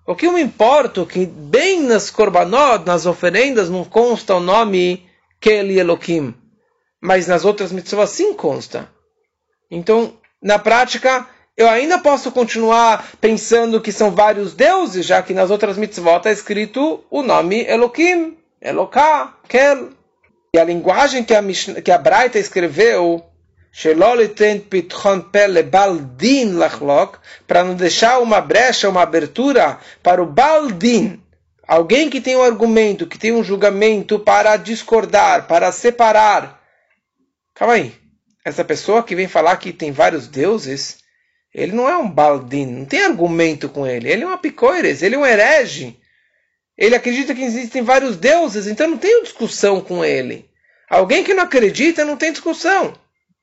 o 0.05 0.15
que 0.15 0.27
eu 0.27 0.33
me 0.33 0.41
importo 0.41 1.07
que 1.07 1.25
bem 1.25 1.81
nas 1.81 2.11
korbanot, 2.11 2.85
nas 2.85 3.07
oferendas, 3.07 3.71
não 3.71 3.83
consta 3.83 4.35
o 4.35 4.39
nome 4.39 5.03
Keli 5.39 5.79
Elohim, 5.79 6.35
mas 7.01 7.25
nas 7.25 7.43
outras 7.43 7.71
mitzvot 7.71 8.05
sim 8.05 8.35
consta. 8.35 8.87
Então, 9.71 10.20
na 10.41 10.57
prática, 10.57 11.27
eu 11.55 11.69
ainda 11.69 11.99
posso 11.99 12.31
continuar 12.31 13.11
pensando 13.19 13.81
que 13.81 13.91
são 13.91 14.11
vários 14.11 14.53
deuses, 14.53 15.05
já 15.05 15.21
que 15.21 15.33
nas 15.33 15.51
outras 15.51 15.77
mitzvot 15.77 16.17
está 16.17 16.31
escrito 16.31 17.03
o 17.09 17.21
nome 17.21 17.63
Elohim, 17.65 18.37
Eloká, 18.61 19.35
Kel. 19.47 19.89
E 20.53 20.59
a 20.59 20.63
linguagem 20.63 21.23
que 21.23 21.33
a, 21.33 21.41
que 21.81 21.91
a 21.91 21.97
Braita 21.97 22.37
escreveu 22.37 23.25
para 27.47 27.63
não 27.63 27.73
deixar 27.73 28.19
uma 28.19 28.41
brecha, 28.41 28.89
uma 28.89 29.01
abertura 29.01 29.77
para 30.03 30.21
o 30.21 30.25
Baldin, 30.25 31.21
alguém 31.65 32.09
que 32.09 32.19
tem 32.19 32.35
um 32.35 32.43
argumento, 32.43 33.07
que 33.07 33.17
tem 33.17 33.31
um 33.31 33.43
julgamento 33.43 34.19
para 34.19 34.57
discordar, 34.57 35.47
para 35.47 35.71
separar. 35.71 36.61
Calma 37.53 37.75
aí, 37.75 38.00
essa 38.43 38.63
pessoa 38.63 39.03
que 39.03 39.15
vem 39.15 39.27
falar 39.27 39.57
que 39.57 39.73
tem 39.73 39.91
vários 39.91 40.27
deuses, 40.27 40.99
ele 41.53 41.71
não 41.71 41.89
é 41.89 41.97
um 41.97 42.09
Baldin, 42.09 42.65
não 42.65 42.85
tem 42.85 43.03
argumento 43.03 43.69
com 43.69 43.85
ele, 43.85 44.09
ele 44.09 44.23
é 44.23 44.27
um 44.27 44.33
apicoires, 44.33 45.01
ele 45.01 45.15
é 45.15 45.17
um 45.17 45.25
herege. 45.25 45.99
Ele 46.77 46.95
acredita 46.95 47.35
que 47.35 47.43
existem 47.43 47.81
vários 47.81 48.17
deuses, 48.17 48.67
então 48.67 48.87
não 48.87 48.97
tem 48.97 49.23
discussão 49.23 49.81
com 49.81 50.03
ele. 50.03 50.49
Alguém 50.89 51.23
que 51.23 51.33
não 51.33 51.43
acredita 51.43 52.03
não 52.03 52.17
tem 52.17 52.31
discussão 52.31 52.93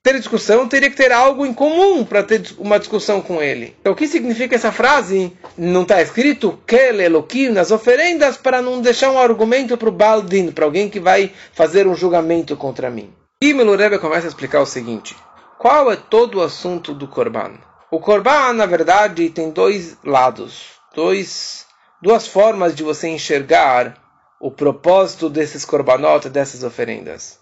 ter 0.02 0.18
discussão, 0.18 0.68
teria 0.68 0.88
que 0.88 0.96
ter 0.96 1.12
algo 1.12 1.44
em 1.44 1.52
comum 1.52 2.04
para 2.04 2.22
ter 2.22 2.42
uma 2.58 2.78
discussão 2.78 3.20
com 3.20 3.42
ele. 3.42 3.74
Então, 3.80 3.92
o 3.92 3.96
que 3.96 4.06
significa 4.06 4.54
essa 4.54 4.72
frase? 4.72 5.32
Não 5.56 5.82
está 5.82 6.00
escrito 6.00 6.58
Kel 6.66 7.00
Elohim 7.00 7.50
nas 7.50 7.70
oferendas 7.70 8.36
para 8.36 8.62
não 8.62 8.80
deixar 8.80 9.10
um 9.10 9.18
argumento 9.18 9.76
para 9.76 9.88
o 9.88 9.92
Baldin, 9.92 10.50
para 10.50 10.64
alguém 10.64 10.88
que 10.88 11.00
vai 11.00 11.32
fazer 11.52 11.86
um 11.86 11.94
julgamento 11.94 12.56
contra 12.56 12.90
mim. 12.90 13.12
E 13.40 13.54
Melurebe 13.54 14.00
começa 14.00 14.26
a 14.26 14.28
explicar 14.28 14.60
o 14.60 14.66
seguinte: 14.66 15.16
qual 15.58 15.92
é 15.92 15.96
todo 15.96 16.38
o 16.38 16.42
assunto 16.42 16.92
do 16.92 17.06
Korban? 17.06 17.52
O 17.88 18.00
Korban, 18.00 18.54
na 18.54 18.66
verdade, 18.66 19.30
tem 19.30 19.52
dois 19.52 19.96
lados, 20.02 20.72
dois, 20.92 21.64
duas 22.02 22.26
formas 22.26 22.74
de 22.74 22.82
você 22.82 23.06
enxergar 23.06 23.96
o 24.40 24.50
propósito 24.50 25.30
desses 25.30 25.64
Korbanot, 25.64 26.28
dessas 26.28 26.64
oferendas. 26.64 27.38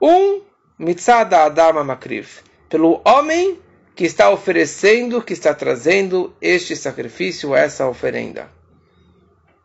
Um 0.00 0.42
mitzada 0.78 1.42
adama 1.42 1.82
makriv, 1.82 2.28
pelo 2.68 3.02
homem 3.04 3.58
que 3.96 4.04
está 4.04 4.30
oferecendo, 4.30 5.20
que 5.20 5.32
está 5.32 5.52
trazendo 5.52 6.36
este 6.40 6.76
sacrifício, 6.76 7.52
essa 7.52 7.88
oferenda. 7.88 8.48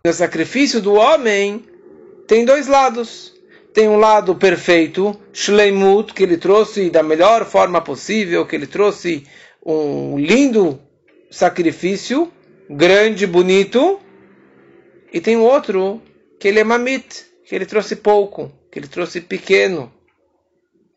O 0.08 0.12
sacrifício 0.12 0.82
do 0.82 0.96
homem 0.96 1.64
tem 2.26 2.46
dois 2.46 2.66
lados. 2.66 3.40
Tem 3.74 3.88
um 3.88 3.98
lado 3.98 4.36
perfeito, 4.36 5.20
shleimut, 5.32 6.14
que 6.14 6.24
ele 6.24 6.38
trouxe 6.38 6.90
da 6.90 7.02
melhor 7.02 7.46
forma 7.46 7.82
possível, 7.82 8.46
que 8.46 8.56
ele 8.56 8.68
trouxe 8.68 9.26
um 9.66 10.18
lindo 10.18 10.80
sacrifício, 11.30 12.32
grande, 12.70 13.26
bonito. 13.26 14.00
E 15.14 15.22
tem 15.22 15.38
outro, 15.38 16.02
que 16.40 16.48
ele 16.48 16.60
é 16.60 16.64
mamit, 16.64 17.26
que 17.46 17.56
ele 17.56 17.66
trouxe 17.66 17.96
pouco, 17.96 18.52
que 18.72 18.80
ele 18.80 18.88
trouxe 18.88 19.22
pequeno 19.22 19.92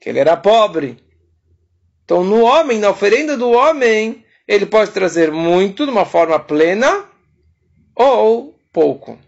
que 0.04 0.10
ele 0.10 0.18
era 0.18 0.36
pobre. 0.36 0.98
Então, 2.04 2.22
no 2.22 2.42
homem, 2.42 2.78
na 2.78 2.90
oferenda 2.90 3.38
do 3.38 3.50
homem, 3.50 4.22
ele 4.46 4.66
pode 4.66 4.90
trazer 4.90 5.32
muito 5.32 5.86
de 5.86 5.90
uma 5.90 6.04
forma 6.04 6.38
plena 6.38 7.08
ou 7.96 8.54
pouco. 8.70 9.18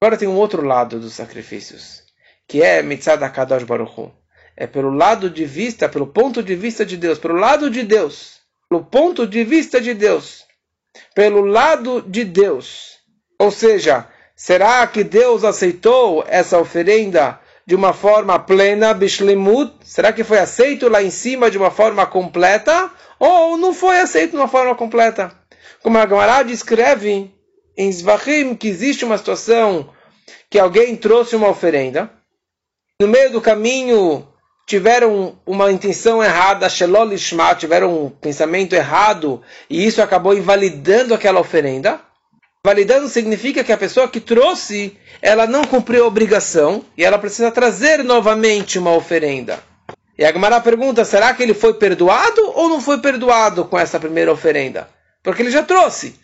Agora 0.00 0.16
tem 0.16 0.26
um 0.26 0.34
outro 0.34 0.66
lado 0.66 0.98
dos 0.98 1.12
sacrifícios, 1.12 2.02
que 2.48 2.62
é 2.62 2.82
Mitzad 2.82 3.20
Kadosh 3.30 3.64
Baruch 3.64 4.10
É 4.56 4.66
pelo 4.66 4.90
lado 4.90 5.28
de 5.28 5.44
vista, 5.44 5.88
pelo 5.88 6.06
ponto 6.06 6.42
de 6.42 6.56
vista 6.56 6.84
de 6.84 6.96
Deus, 6.96 7.18
pelo 7.18 7.34
lado 7.34 7.70
de 7.70 7.82
Deus, 7.82 8.40
pelo 8.68 8.82
ponto 8.82 9.26
de 9.26 9.44
vista 9.44 9.78
de 9.80 9.92
Deus, 9.92 10.46
pelo 11.14 11.44
lado 11.44 12.02
de 12.02 12.24
Deus. 12.24 12.98
Ou 13.38 13.50
seja, 13.50 14.08
será 14.34 14.86
que 14.86 15.04
Deus 15.04 15.44
aceitou 15.44 16.24
essa 16.26 16.58
oferenda 16.58 17.38
de 17.66 17.74
uma 17.74 17.92
forma 17.92 18.38
plena, 18.38 18.94
bishlemut, 18.94 19.74
será 19.84 20.10
que 20.10 20.24
foi 20.24 20.38
aceito 20.38 20.88
lá 20.88 21.02
em 21.02 21.10
cima 21.10 21.50
de 21.50 21.58
uma 21.58 21.70
forma 21.70 22.06
completa? 22.06 22.90
Ou 23.18 23.58
não 23.58 23.74
foi 23.74 24.00
aceito 24.00 24.30
de 24.30 24.36
uma 24.38 24.48
forma 24.48 24.74
completa? 24.74 25.30
Como 25.82 25.98
a 25.98 26.06
Gemara 26.06 26.42
descreve 26.42 27.30
em 27.76 27.92
Zvachim 27.92 28.54
que 28.54 28.68
existe 28.68 29.04
uma 29.04 29.18
situação 29.18 29.90
que 30.48 30.58
alguém 30.58 30.96
trouxe 30.96 31.36
uma 31.36 31.48
oferenda, 31.48 32.10
no 33.00 33.06
meio 33.06 33.30
do 33.30 33.40
caminho 33.40 34.26
tiveram 34.66 35.38
uma 35.46 35.70
intenção 35.70 36.22
errada, 36.22 36.68
Shelol 36.68 37.12
Ishma, 37.12 37.54
tiveram 37.54 38.06
um 38.06 38.10
pensamento 38.10 38.74
errado, 38.74 39.40
e 39.70 39.86
isso 39.86 40.02
acabou 40.02 40.36
invalidando 40.36 41.14
aquela 41.14 41.38
oferenda. 41.38 42.00
Validando 42.64 43.08
significa 43.08 43.62
que 43.62 43.72
a 43.72 43.78
pessoa 43.78 44.08
que 44.08 44.18
trouxe, 44.18 44.98
ela 45.22 45.46
não 45.46 45.62
cumpriu 45.62 46.04
a 46.04 46.08
obrigação, 46.08 46.84
e 46.96 47.04
ela 47.04 47.20
precisa 47.20 47.52
trazer 47.52 48.02
novamente 48.02 48.80
uma 48.80 48.92
oferenda. 48.92 49.60
E 50.18 50.24
a 50.24 50.32
Gemara 50.32 50.60
pergunta, 50.60 51.04
será 51.04 51.32
que 51.32 51.42
ele 51.44 51.54
foi 51.54 51.74
perdoado 51.74 52.50
ou 52.56 52.68
não 52.68 52.80
foi 52.80 52.98
perdoado 52.98 53.64
com 53.64 53.78
essa 53.78 54.00
primeira 54.00 54.32
oferenda? 54.32 54.88
Porque 55.22 55.40
ele 55.42 55.52
já 55.52 55.62
trouxe. 55.62 56.18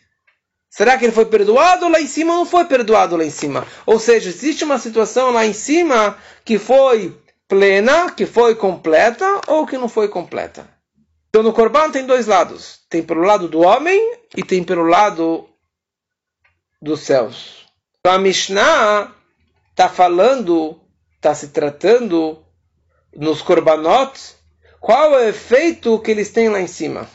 Será 0.77 0.99
que 0.99 1.05
ele 1.05 1.13
foi 1.13 1.27
perdoado 1.27 1.89
lá 1.89 2.01
em 2.01 2.07
cima 2.09 2.33
ou 2.33 2.41
não 2.41 2.47
foi 2.47 2.65
perdoado 2.65 3.17
lá 3.17 3.25
em 3.25 3.31
cima? 3.31 3.65
Ou 3.87 4.01
seja, 4.01 4.29
existe 4.29 4.65
uma 4.65 4.77
situação 4.77 5.31
lá 5.31 5.47
em 5.47 5.53
cima 5.53 6.19
que 6.45 6.59
foi 6.59 7.17
plena, 7.47 8.11
que 8.11 8.27
foi 8.27 8.57
completa 8.57 9.41
ou 9.47 9.65
que 9.69 9.79
não 9.79 9.89
foi 9.89 10.09
completa. 10.09 10.69
Então 11.29 11.45
no 11.45 11.53
Corban 11.53 11.93
tem 11.93 12.05
dois 12.05 12.27
lados. 12.27 12.81
Tem 12.91 13.05
pelo 13.05 13.21
lado 13.21 13.47
do 13.47 13.61
homem 13.61 14.01
e 14.37 14.43
tem 14.43 14.65
pelo 14.65 14.83
lado 14.83 15.49
dos 16.83 17.03
céus. 17.03 17.67
Então 18.01 18.13
a 18.13 18.19
Mishnah 18.19 19.15
está 19.71 19.89
falando, 19.89 20.81
está 21.15 21.37
se 21.37 21.51
tratando 21.51 22.45
nos 23.15 23.43
Korbanot, 23.43 24.19
qual 24.81 25.15
é 25.15 25.27
o 25.27 25.29
efeito 25.29 26.01
que 26.01 26.11
eles 26.11 26.31
têm 26.31 26.49
lá 26.49 26.61
em 26.61 26.67
cima. 26.67 27.09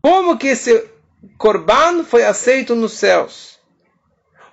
Como 0.00 0.38
que 0.38 0.46
esse 0.46 0.95
Corban 1.38 2.04
foi 2.04 2.24
aceito 2.24 2.74
nos 2.74 2.92
céus. 2.92 3.58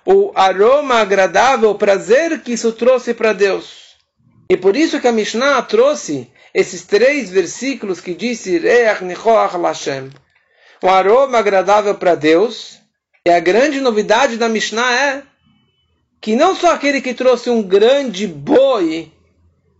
O 0.06 0.32
aroma 0.34 0.96
agradável, 0.96 1.70
o 1.70 1.78
prazer 1.78 2.42
que 2.42 2.52
isso 2.52 2.72
trouxe 2.72 3.14
para 3.14 3.32
Deus. 3.32 3.96
E 4.50 4.56
por 4.56 4.76
isso 4.76 5.00
que 5.00 5.08
a 5.08 5.12
Mishnah 5.12 5.62
trouxe 5.62 6.30
esses 6.52 6.84
três 6.84 7.30
versículos 7.30 8.00
que 8.00 8.14
disse 8.14 8.60
o 10.82 10.88
aroma 10.88 11.38
agradável 11.38 11.94
para 11.94 12.14
Deus. 12.14 12.78
E 13.26 13.30
a 13.30 13.40
grande 13.40 13.80
novidade 13.80 14.36
da 14.36 14.48
Mishnah 14.48 14.94
é 14.94 15.22
que 16.20 16.36
não 16.36 16.54
só 16.54 16.72
aquele 16.72 17.00
que 17.00 17.14
trouxe 17.14 17.48
um 17.48 17.62
grande 17.62 18.26
boi 18.26 19.10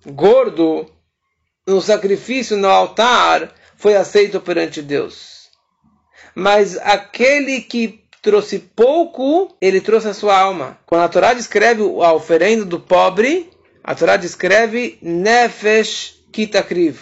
gordo 0.06 0.90
no 1.66 1.80
sacrifício 1.80 2.56
no 2.56 2.68
altar 2.68 3.52
foi 3.76 3.94
aceito 3.96 4.40
perante 4.40 4.80
Deus 4.80 5.33
mas 6.34 6.76
aquele 6.78 7.60
que 7.60 8.04
trouxe 8.20 8.58
pouco, 8.58 9.54
ele 9.60 9.80
trouxe 9.80 10.08
a 10.08 10.14
sua 10.14 10.38
alma. 10.38 10.78
Quando 10.86 11.02
a 11.02 11.08
Torá 11.08 11.34
descreve 11.34 11.82
a 11.82 12.12
oferenda 12.12 12.64
do 12.64 12.80
pobre, 12.80 13.50
a 13.82 13.94
Torá 13.94 14.16
descreve 14.16 14.98
Nefesh 15.02 16.24
Kitakriv. 16.32 17.00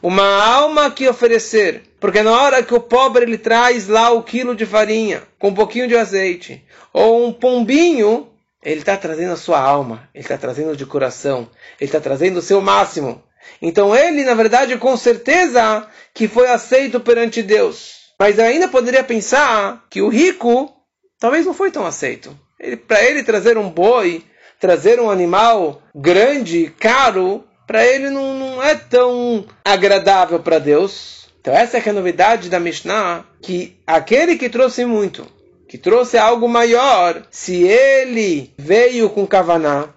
Uma 0.00 0.42
alma 0.44 0.90
que 0.90 1.08
oferecer. 1.08 1.82
Porque 1.98 2.22
na 2.22 2.32
hora 2.32 2.62
que 2.62 2.72
o 2.72 2.80
pobre 2.80 3.24
ele 3.24 3.36
traz 3.36 3.88
lá 3.88 4.10
o 4.10 4.22
quilo 4.22 4.56
de 4.56 4.64
farinha, 4.64 5.22
com 5.38 5.48
um 5.48 5.54
pouquinho 5.54 5.86
de 5.86 5.96
azeite, 5.96 6.64
ou 6.92 7.26
um 7.26 7.32
pombinho, 7.32 8.28
ele 8.62 8.80
está 8.80 8.96
trazendo 8.96 9.32
a 9.32 9.36
sua 9.36 9.60
alma, 9.60 10.08
ele 10.14 10.24
está 10.24 10.38
trazendo 10.38 10.74
de 10.74 10.86
coração, 10.86 11.48
ele 11.78 11.88
está 11.88 12.00
trazendo 12.00 12.38
o 12.38 12.42
seu 12.42 12.60
máximo. 12.60 13.22
Então 13.60 13.94
ele, 13.94 14.24
na 14.24 14.34
verdade, 14.34 14.78
com 14.78 14.96
certeza 14.96 15.86
que 16.14 16.26
foi 16.28 16.48
aceito 16.48 17.00
perante 17.00 17.42
Deus. 17.42 17.99
Mas 18.20 18.38
eu 18.38 18.44
ainda 18.44 18.68
poderia 18.68 19.02
pensar 19.02 19.86
que 19.88 20.02
o 20.02 20.10
rico 20.10 20.70
talvez 21.18 21.46
não 21.46 21.54
foi 21.54 21.70
tão 21.70 21.86
aceito. 21.86 22.38
Para 22.86 23.02
ele 23.02 23.22
trazer 23.22 23.56
um 23.56 23.70
boi, 23.70 24.22
trazer 24.60 25.00
um 25.00 25.10
animal 25.10 25.80
grande, 25.94 26.70
caro, 26.78 27.42
para 27.66 27.82
ele 27.86 28.10
não, 28.10 28.38
não, 28.38 28.62
é 28.62 28.74
tão 28.74 29.46
agradável 29.64 30.38
para 30.38 30.58
Deus. 30.58 31.30
Então 31.40 31.54
essa 31.54 31.78
é, 31.78 31.82
é 31.86 31.88
a 31.88 31.94
novidade 31.94 32.50
da 32.50 32.60
Mishnah, 32.60 33.24
que 33.40 33.80
aquele 33.86 34.36
que 34.36 34.50
trouxe 34.50 34.84
muito, 34.84 35.26
que 35.66 35.78
trouxe 35.78 36.18
algo 36.18 36.46
maior, 36.46 37.22
se 37.30 37.62
ele 37.62 38.52
veio 38.58 39.08
com 39.08 39.26
kavaná, 39.26 39.88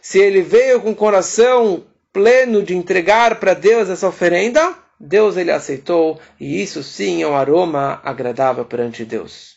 se 0.00 0.20
ele 0.20 0.42
veio 0.42 0.80
com 0.80 0.94
coração 0.94 1.82
pleno 2.12 2.62
de 2.62 2.76
entregar 2.76 3.40
para 3.40 3.52
Deus 3.52 3.90
essa 3.90 4.06
oferenda, 4.06 4.83
Deus 4.98 5.36
ele 5.36 5.50
aceitou, 5.50 6.20
e 6.38 6.62
isso 6.62 6.82
sim 6.82 7.22
é 7.22 7.26
um 7.26 7.36
aroma 7.36 8.00
agradável 8.04 8.64
perante 8.64 9.04
Deus. 9.04 9.56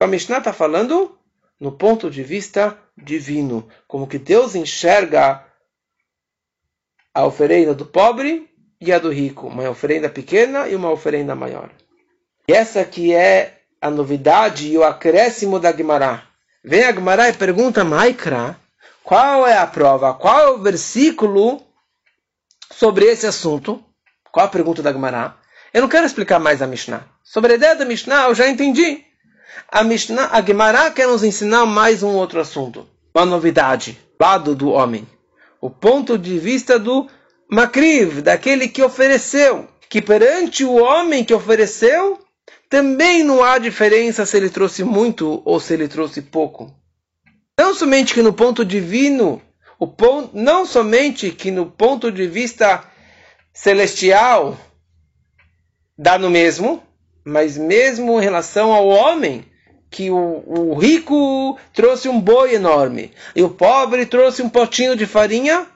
A 0.00 0.06
Mishnah 0.06 0.38
está 0.38 0.52
falando 0.52 1.16
no 1.60 1.70
ponto 1.70 2.10
de 2.10 2.24
vista 2.24 2.76
divino, 2.96 3.68
como 3.86 4.06
que 4.06 4.18
Deus 4.18 4.54
enxerga 4.54 5.46
a 7.14 7.24
oferenda 7.24 7.74
do 7.74 7.86
pobre 7.86 8.50
e 8.80 8.92
a 8.92 8.98
do 8.98 9.10
rico, 9.10 9.46
uma 9.46 9.70
oferenda 9.70 10.08
pequena 10.08 10.68
e 10.68 10.74
uma 10.74 10.90
oferenda 10.90 11.36
maior. 11.36 11.70
E 12.48 12.52
essa 12.52 12.84
que 12.84 13.14
é 13.14 13.60
a 13.80 13.88
novidade 13.90 14.68
e 14.68 14.76
o 14.76 14.82
acréscimo 14.82 15.60
da 15.60 15.72
Gemara. 15.72 16.24
Vem 16.64 16.82
a 16.84 16.92
Gemara 16.92 17.28
e 17.28 17.32
pergunta, 17.32 17.84
Maikra, 17.84 18.58
qual 19.04 19.46
é 19.46 19.56
a 19.56 19.66
prova, 19.66 20.14
qual 20.14 20.38
é 20.40 20.50
o 20.50 20.58
versículo 20.58 21.64
sobre 22.72 23.04
esse 23.06 23.26
assunto? 23.26 23.84
Qual 24.32 24.46
a 24.46 24.48
pergunta 24.48 24.82
da 24.82 24.90
Gemara? 24.90 25.36
Eu 25.74 25.82
não 25.82 25.88
quero 25.90 26.06
explicar 26.06 26.38
mais 26.38 26.62
a 26.62 26.66
Mishnah. 26.66 27.04
Sobre 27.22 27.52
a 27.52 27.56
ideia 27.56 27.76
da 27.76 27.84
Mishnah, 27.84 28.28
eu 28.28 28.34
já 28.34 28.48
entendi. 28.48 29.04
A 29.68 29.84
Mishnah, 29.84 30.30
a 30.32 30.40
Gemara 30.40 30.90
quer 30.90 31.06
nos 31.06 31.22
ensinar 31.22 31.66
mais 31.66 32.02
um 32.02 32.14
outro 32.14 32.40
assunto. 32.40 32.88
Uma 33.14 33.26
novidade. 33.26 33.98
Lado 34.18 34.54
do 34.54 34.70
homem. 34.70 35.06
O 35.60 35.68
ponto 35.68 36.16
de 36.16 36.38
vista 36.38 36.78
do 36.78 37.06
Makriv, 37.46 38.22
daquele 38.22 38.68
que 38.68 38.82
ofereceu. 38.82 39.68
Que 39.90 40.00
perante 40.00 40.64
o 40.64 40.76
homem 40.76 41.22
que 41.22 41.34
ofereceu, 41.34 42.18
também 42.70 43.22
não 43.22 43.44
há 43.44 43.58
diferença 43.58 44.24
se 44.24 44.34
ele 44.34 44.48
trouxe 44.48 44.82
muito 44.82 45.42
ou 45.44 45.60
se 45.60 45.74
ele 45.74 45.88
trouxe 45.88 46.22
pouco. 46.22 46.74
Não 47.60 47.74
somente 47.74 48.14
que 48.14 48.22
no 48.22 48.32
ponto 48.32 48.64
divino, 48.64 49.42
o 49.78 49.86
ponto, 49.86 50.30
não 50.32 50.64
somente 50.64 51.30
que 51.30 51.50
no 51.50 51.66
ponto 51.66 52.10
de 52.10 52.26
vista 52.26 52.82
celestial 53.52 54.56
dá 55.96 56.18
no 56.18 56.30
mesmo, 56.30 56.82
mas 57.24 57.56
mesmo 57.56 58.18
em 58.18 58.22
relação 58.22 58.72
ao 58.72 58.88
homem, 58.88 59.44
que 59.90 60.10
o, 60.10 60.42
o, 60.46 60.74
rico 60.74 61.58
trouxe 61.72 62.08
um 62.08 62.18
boi 62.18 62.54
enorme 62.54 63.12
e 63.36 63.42
o 63.42 63.50
pobre 63.50 64.06
trouxe 64.06 64.42
um 64.42 64.48
potinho 64.48 64.96
de 64.96 65.06
farinha, 65.06 65.66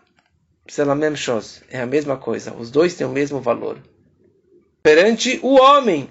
é 1.71 1.81
a 1.81 1.87
mesma 1.87 2.17
coisa. 2.17 2.53
Os 2.55 2.71
dois 2.71 2.95
têm 2.95 3.07
o 3.07 3.11
mesmo 3.11 3.41
valor. 3.41 3.79
Perante 4.83 5.39
o 5.43 5.61
homem. 5.61 6.11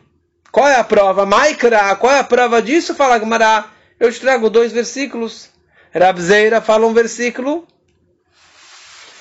Qual 0.52 0.68
é 0.68 0.76
a 0.76 0.84
prova? 0.84 1.26
Maikra, 1.26 1.94
qual 1.98 2.14
é 2.14 2.20
a 2.20 2.24
prova 2.24 2.62
disso? 2.62 2.96
Fala 2.96 3.18
Gmará. 3.18 3.70
Eu 4.00 4.10
te 4.12 4.22
trago 4.22 4.50
dois 4.50 4.72
versículos. 4.72 5.50
Rabzeira 5.94 6.62
fala 6.62 6.88
um 6.88 6.94
versículo. 6.94 7.68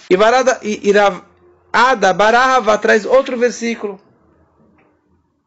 E, 0.08 0.16
Varada, 0.16 0.60
e, 0.62 0.88
e 0.88 0.92
Rav, 0.92 1.22
Ada 1.76 2.14
Barava 2.14 2.78
traz 2.78 3.04
outro 3.04 3.36
versículo. 3.36 4.00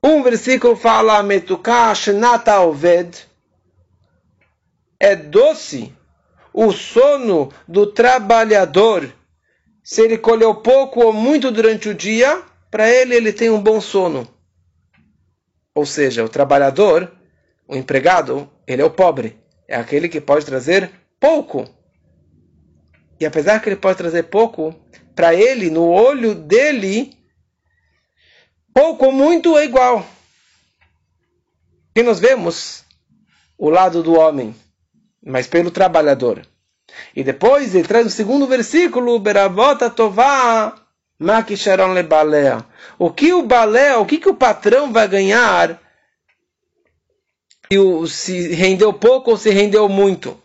Um 0.03 0.21
versículo 0.21 0.75
fala 0.75 1.23
Metukash 1.23 2.07
Nata 2.07 2.59
Oved. 2.59 3.25
É 4.99 5.15
doce 5.15 5.95
o 6.51 6.73
sono 6.73 7.49
do 7.65 7.87
trabalhador. 7.87 9.09
Se 9.81 10.01
ele 10.01 10.17
colheu 10.17 10.55
pouco 10.55 10.99
ou 10.99 11.13
muito 11.13 11.49
durante 11.49 11.87
o 11.87 11.95
dia, 11.95 12.43
para 12.69 12.89
ele 12.89 13.15
ele 13.15 13.31
tem 13.31 13.49
um 13.49 13.63
bom 13.63 13.79
sono. 13.79 14.27
Ou 15.73 15.85
seja, 15.85 16.25
o 16.25 16.29
trabalhador, 16.29 17.09
o 17.65 17.73
empregado, 17.73 18.49
ele 18.67 18.81
é 18.81 18.85
o 18.85 18.91
pobre. 18.91 19.41
É 19.65 19.77
aquele 19.77 20.09
que 20.09 20.19
pode 20.19 20.45
trazer 20.45 20.91
pouco. 21.21 21.65
E 23.17 23.25
apesar 23.25 23.61
que 23.61 23.69
ele 23.69 23.77
pode 23.77 23.97
trazer 23.97 24.23
pouco, 24.23 24.75
para 25.17 25.33
ele, 25.33 25.71
no 25.71 25.89
olho 25.89 26.35
dele, 26.35 27.17
pouco 28.71 29.07
ou 29.07 29.11
muito 29.11 29.57
é 29.57 29.65
igual. 29.65 30.05
E 31.95 32.03
nós 32.03 32.19
vemos 32.19 32.83
o 33.57 33.67
lado 33.71 34.03
do 34.03 34.13
homem, 34.13 34.55
mas 35.25 35.47
pelo 35.47 35.71
trabalhador. 35.71 36.45
E 37.15 37.23
depois 37.23 37.73
ele 37.73 37.87
traz 37.87 38.05
o 38.05 38.11
segundo 38.11 38.45
versículo, 38.45 39.17
Beravota 39.17 39.89
Tová 39.89 40.79
Makisharon 41.17 41.93
Lebalea. 41.93 42.63
O 42.99 43.11
que 43.11 43.33
o 43.33 43.41
balé, 43.41 43.97
o 43.97 44.05
que, 44.05 44.19
que 44.19 44.29
o 44.29 44.35
patrão 44.35 44.93
vai 44.93 45.07
ganhar 45.07 45.81
se 48.07 48.53
rendeu 48.53 48.93
pouco 48.93 49.31
ou 49.31 49.37
se 49.37 49.49
rendeu 49.49 49.89
muito? 49.89 50.39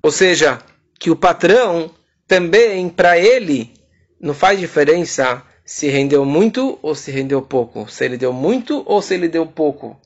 Ou 0.00 0.12
seja, 0.12 0.62
que 0.96 1.10
o 1.10 1.16
patrão 1.16 1.92
também 2.30 2.88
para 2.88 3.18
ele 3.18 3.74
não 4.20 4.32
faz 4.32 4.60
diferença 4.60 5.42
se 5.64 5.88
rendeu 5.88 6.24
muito 6.24 6.78
ou 6.80 6.94
se 6.94 7.10
rendeu 7.10 7.42
pouco, 7.42 7.90
se 7.90 8.04
ele 8.04 8.16
deu 8.16 8.32
muito 8.32 8.84
ou 8.86 9.02
se 9.02 9.14
ele 9.14 9.26
deu 9.26 9.44
pouco. 9.44 10.00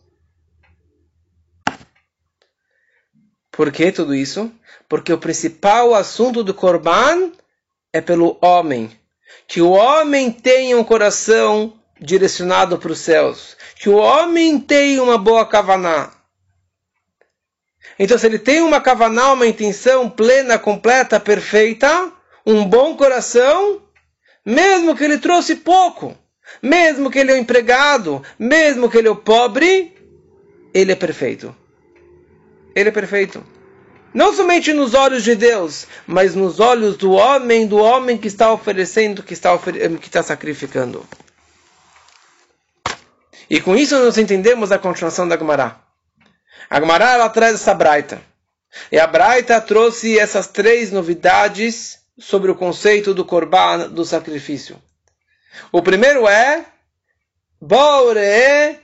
Por 3.53 3.71
que 3.71 3.93
tudo 3.93 4.15
isso? 4.15 4.51
Porque 4.89 5.13
o 5.13 5.19
principal 5.19 5.95
assunto 5.95 6.43
do 6.43 6.55
Korban 6.55 7.31
é 7.93 8.01
pelo 8.01 8.39
homem. 8.41 8.91
Que 9.47 9.61
o 9.61 9.73
homem 9.73 10.33
tenha 10.33 10.79
um 10.79 10.85
coração 10.85 11.75
direcionado 12.01 12.79
para 12.79 12.93
os 12.93 13.01
céus. 13.01 13.55
Que 13.77 13.91
o 13.91 13.97
homem 13.97 14.59
tenha 14.59 15.03
uma 15.03 15.19
boa 15.19 15.45
kavaná. 15.45 16.11
Então, 17.99 18.19
se 18.19 18.27
ele 18.27 18.39
tem 18.39 18.61
uma 18.61 18.81
kavaná, 18.81 19.33
uma 19.33 19.47
intenção 19.47 20.11
plena, 20.11 20.59
completa, 20.59 21.21
perfeita, 21.21 22.13
um 22.45 22.65
bom 22.65 22.97
coração, 22.97 23.83
mesmo 24.45 24.97
que 24.97 25.05
ele 25.05 25.19
trouxe 25.19 25.57
pouco, 25.57 26.17
mesmo 26.61 27.11
que 27.11 27.19
ele 27.19 27.33
é 27.33 27.35
um 27.35 27.39
empregado, 27.39 28.23
mesmo 28.39 28.91
que 28.91 28.99
ele 28.99 29.09
é 29.09 29.11
o 29.11 29.17
pobre, 29.17 29.95
ele 30.73 30.93
é 30.93 30.97
perfeito. 30.97 31.55
Ele 32.75 32.89
é 32.89 32.93
perfeito. 32.93 33.45
Não 34.13 34.33
somente 34.33 34.73
nos 34.73 34.95
olhos 34.95 35.25
de 35.25 35.35
Deus, 35.35 35.87
mas 36.07 36.35
nos 36.35 36.61
olhos 36.61 36.97
do 36.97 37.13
homem, 37.13 37.67
do 37.67 37.79
homem 37.79 38.17
que 38.17 38.29
está 38.29 38.53
oferecendo, 38.53 39.23
que 39.23 39.33
está, 39.33 39.53
ofer 39.53 39.99
que 39.99 40.07
está 40.07 40.23
sacrificando. 40.23 41.05
E 43.51 43.61
com 43.61 43.77
isso 43.77 43.99
nós 43.99 44.17
entendemos 44.17 44.71
a 44.73 44.79
continuação 44.79 45.27
da 45.27 45.37
Gemara. 45.37 45.84
A 46.69 46.81
Gemara 46.81 47.13
ela 47.13 47.29
traz 47.29 47.55
essa 47.55 47.75
braita. 47.75 48.21
E 48.91 48.99
a 48.99 49.07
braita 49.07 49.61
trouxe 49.61 50.19
essas 50.19 50.47
três 50.47 50.91
novidades 50.91 51.99
sobre 52.19 52.51
o 52.51 52.55
conceito 52.55 53.15
do 53.15 53.25
korban, 53.25 53.89
do 53.89 54.05
sacrifício. 54.05 54.81
O 55.71 55.83
primeiro 55.83 56.27
é 56.27 56.65
Bore, 57.61 58.79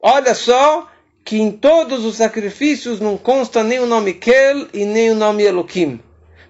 olha 0.00 0.34
só, 0.34 0.88
que 1.24 1.38
em 1.38 1.50
todos 1.50 2.04
os 2.04 2.16
sacrifícios 2.16 3.00
não 3.00 3.18
consta 3.18 3.62
nem 3.62 3.80
o 3.80 3.86
nome 3.86 4.14
Kel 4.14 4.68
e 4.72 4.84
nem 4.84 5.10
o 5.10 5.14
nome 5.14 5.42
Elohim, 5.42 6.00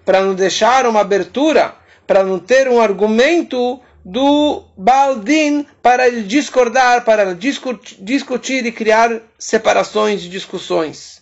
para 0.04 0.20
não 0.20 0.34
deixar 0.34 0.86
uma 0.86 1.00
abertura, 1.00 1.74
para 2.06 2.22
não 2.22 2.38
ter 2.38 2.68
um 2.68 2.80
argumento 2.80 3.80
do 4.10 4.64
Baldin 4.76 5.64
para 5.82 6.10
discordar, 6.22 7.04
para 7.04 7.34
discutir 7.34 8.64
e 8.64 8.72
criar 8.72 9.20
separações 9.38 10.24
e 10.24 10.28
discussões. 10.28 11.20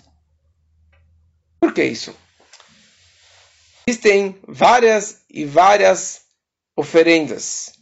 Por 1.58 1.72
que 1.72 1.84
isso? 1.84 2.14
Existem 3.88 4.38
várias 4.46 5.22
e 5.30 5.44
várias 5.44 6.22
oferendas, 6.76 7.72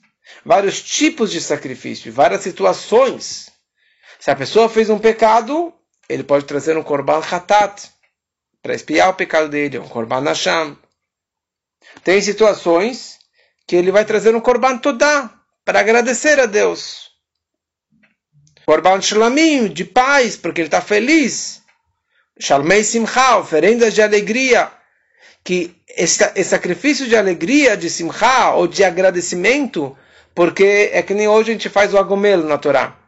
vários 0.44 0.82
tipos 0.82 1.30
de 1.30 1.40
sacrifício, 1.40 2.12
várias 2.12 2.42
situações 2.42 3.52
se 4.24 4.30
a 4.30 4.36
pessoa 4.36 4.70
fez 4.70 4.88
um 4.88 4.98
pecado, 4.98 5.70
ele 6.08 6.24
pode 6.24 6.46
trazer 6.46 6.78
um 6.78 6.82
korban 6.82 7.18
hatat 7.18 7.90
para 8.62 8.74
espiar 8.74 9.10
o 9.10 9.14
pecado 9.14 9.50
dele, 9.50 9.78
um 9.78 9.86
korban 9.86 10.22
nasham. 10.22 10.78
Tem 12.02 12.22
situações 12.22 13.18
que 13.66 13.76
ele 13.76 13.90
vai 13.90 14.04
trazer 14.04 14.34
um 14.34 14.40
korban 14.40 14.78
todá 14.78 15.30
para 15.64 15.80
agradecer 15.80 16.38
a 16.40 16.46
Deus. 16.46 17.10
Korban 18.66 19.00
shlamim, 19.00 19.68
de 19.68 19.84
paz, 19.84 20.36
porque 20.36 20.60
ele 20.60 20.68
está 20.68 20.80
feliz. 20.80 21.62
Shalmei 22.38 22.82
simcha, 22.82 23.36
oferendas 23.36 23.94
de 23.94 24.02
alegria. 24.02 24.70
Que 25.42 25.76
esse 25.88 26.44
sacrifício 26.44 27.06
de 27.06 27.16
alegria, 27.16 27.76
de 27.76 27.90
simcha, 27.90 28.50
ou 28.54 28.66
de 28.66 28.82
agradecimento, 28.82 29.96
porque 30.34 30.90
é 30.92 31.02
que 31.02 31.14
nem 31.14 31.28
hoje 31.28 31.50
a 31.50 31.52
gente 31.52 31.68
faz 31.68 31.92
o 31.92 31.98
agomelo 31.98 32.48
na 32.48 32.58
Torá 32.58 33.04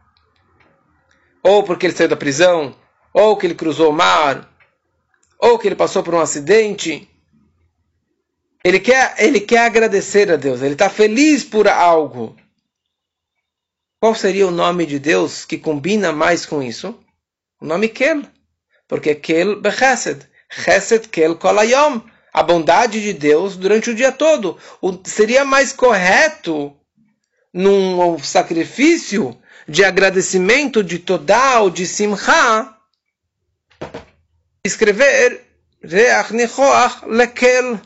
ou 1.47 1.63
porque 1.63 1.87
ele 1.87 1.95
saiu 1.95 2.09
da 2.09 2.17
prisão, 2.17 2.75
ou 3.15 3.37
que 3.37 3.47
ele 3.47 3.55
cruzou 3.55 3.91
o 3.91 3.93
mar, 3.93 4.51
ou 5.39 5.57
que 5.59 5.69
ele 5.69 5.77
passou 5.77 6.03
por 6.03 6.13
um 6.13 6.21
acidente. 6.21 7.09
Ele 8.67 8.81
quer, 8.81 9.15
ele 9.19 9.39
quer 9.39 9.61
agradecer 9.61 10.29
a 10.29 10.35
Deus, 10.35 10.61
ele 10.61 10.73
está 10.73 10.91
feliz 10.91 11.45
por 11.45 11.69
algo. 11.69 12.37
Qual 14.01 14.13
seria 14.13 14.45
o 14.49 14.51
nome 14.51 14.85
de 14.85 14.99
Deus 14.99 15.45
que 15.45 15.57
combina 15.57 16.11
mais 16.11 16.45
com 16.45 16.61
isso? 16.61 16.99
O 17.61 17.65
nome 17.65 17.89
Kel. 17.89 18.23
Porque 18.89 19.15
Kel 19.15 19.61
Bechesed. 19.61 20.27
Chesed 20.51 21.07
Kel 21.11 21.37
Kolayom. 21.37 22.01
A 22.33 22.43
bondade 22.43 23.01
de 23.01 23.13
Deus 23.13 23.57
durante 23.57 23.91
o 23.91 23.95
dia 23.95 24.11
todo. 24.11 24.59
O, 24.83 24.99
seria 25.05 25.45
mais 25.45 25.73
correto 25.73 26.77
num 27.55 28.19
sacrifício 28.19 29.41
de 29.69 29.85
agradecimento 29.85 30.83
de 30.83 30.99
Todá 30.99 31.69
de 31.73 31.87
Simcha, 31.87 32.75
escrever 34.65 35.47
Reach 35.81 36.35
Nichoach 36.35 37.07
Lekel, 37.07 37.81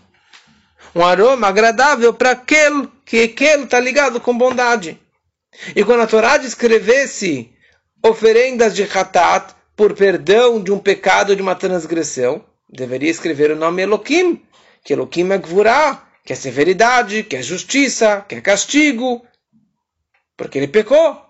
um 0.95 1.05
aroma 1.05 1.49
agradável 1.49 2.13
para 2.13 2.35
Kel, 2.37 2.89
que 3.05 3.29
Kel 3.29 3.65
está 3.65 3.79
ligado 3.79 4.21
com 4.21 4.37
bondade. 4.37 5.01
E 5.75 5.85
quando 5.85 6.03
a 6.03 6.07
Torá 6.07 6.37
descrevesse 6.37 7.51
oferendas 8.03 8.75
de 8.75 8.83
Hatat 8.83 9.55
por 9.77 9.95
perdão 9.95 10.63
de 10.63 10.73
um 10.73 10.79
pecado, 10.79 11.35
de 11.35 11.43
uma 11.43 11.55
transgressão, 11.55 12.45
deveria 12.69 13.11
escrever 13.11 13.51
o 13.51 13.57
nome 13.57 13.83
Elohim, 13.83 14.43
que 14.85 14.93
Elohim 14.93 15.33
é 15.33 15.39
Gvurá, 15.39 16.07
que 16.25 16.33
é 16.33 16.37
severidade, 16.37 17.23
que 17.25 17.37
é 17.37 17.43
justiça, 17.43 18.25
que 18.29 18.37
é 18.37 18.41
castigo, 18.41 19.25
porque 20.37 20.59
ele 20.59 20.69
pecou. 20.69 21.21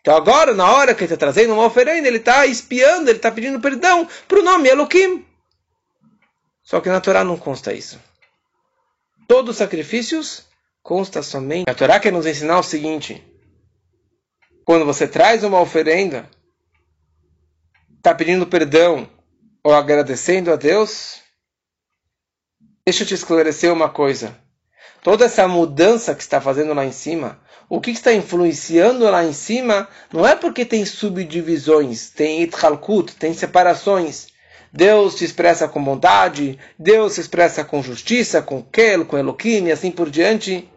Então 0.00 0.16
agora, 0.16 0.54
na 0.54 0.70
hora 0.70 0.94
que 0.94 1.04
ele 1.04 1.12
está 1.12 1.16
trazendo 1.16 1.52
uma 1.52 1.66
oferenda, 1.66 2.06
ele 2.06 2.18
está 2.18 2.46
espiando, 2.46 3.10
ele 3.10 3.18
está 3.18 3.30
pedindo 3.30 3.60
perdão 3.60 4.08
para 4.26 4.38
o 4.38 4.44
nome 4.44 4.68
Elohim. 4.68 5.24
Só 6.62 6.80
que 6.80 6.88
na 6.88 7.00
Torá 7.00 7.24
não 7.24 7.36
consta 7.36 7.72
isso. 7.72 7.98
Todos 9.28 9.50
os 9.50 9.56
sacrifícios 9.58 10.44
consta 10.82 11.22
somente. 11.22 11.68
A 11.68 11.74
Torá 11.74 12.00
quer 12.00 12.10
nos 12.10 12.24
ensinar 12.24 12.58
o 12.58 12.62
seguinte: 12.62 13.22
quando 14.64 14.86
você 14.86 15.06
traz 15.06 15.44
uma 15.44 15.60
oferenda, 15.60 16.28
está 17.98 18.14
pedindo 18.14 18.46
perdão 18.46 19.06
ou 19.62 19.74
agradecendo 19.74 20.50
a 20.50 20.56
Deus, 20.56 21.20
deixa 22.86 23.02
eu 23.02 23.06
te 23.06 23.12
esclarecer 23.12 23.70
uma 23.70 23.90
coisa. 23.90 24.34
Toda 25.02 25.26
essa 25.26 25.46
mudança 25.46 26.14
que 26.14 26.22
está 26.22 26.40
fazendo 26.40 26.72
lá 26.72 26.86
em 26.86 26.92
cima, 26.92 27.38
o 27.68 27.82
que 27.82 27.90
está 27.90 28.14
influenciando 28.14 29.04
lá 29.10 29.22
em 29.22 29.34
cima 29.34 29.86
não 30.10 30.26
é 30.26 30.34
porque 30.34 30.64
tem 30.64 30.86
subdivisões, 30.86 32.08
tem 32.08 32.42
itchalkut, 32.42 33.14
tem 33.16 33.34
separações. 33.34 34.28
Deus 34.72 35.14
se 35.14 35.24
expressa 35.24 35.66
com 35.66 35.82
bondade, 35.82 36.58
Deus 36.78 37.14
se 37.14 37.20
expressa 37.20 37.64
com 37.64 37.82
justiça, 37.82 38.42
com 38.42 38.62
Kel, 38.62 39.04
com 39.04 39.16
Elohim 39.16 39.66
e 39.66 39.72
assim 39.72 39.90
por 39.90 40.10
diante. 40.10 40.68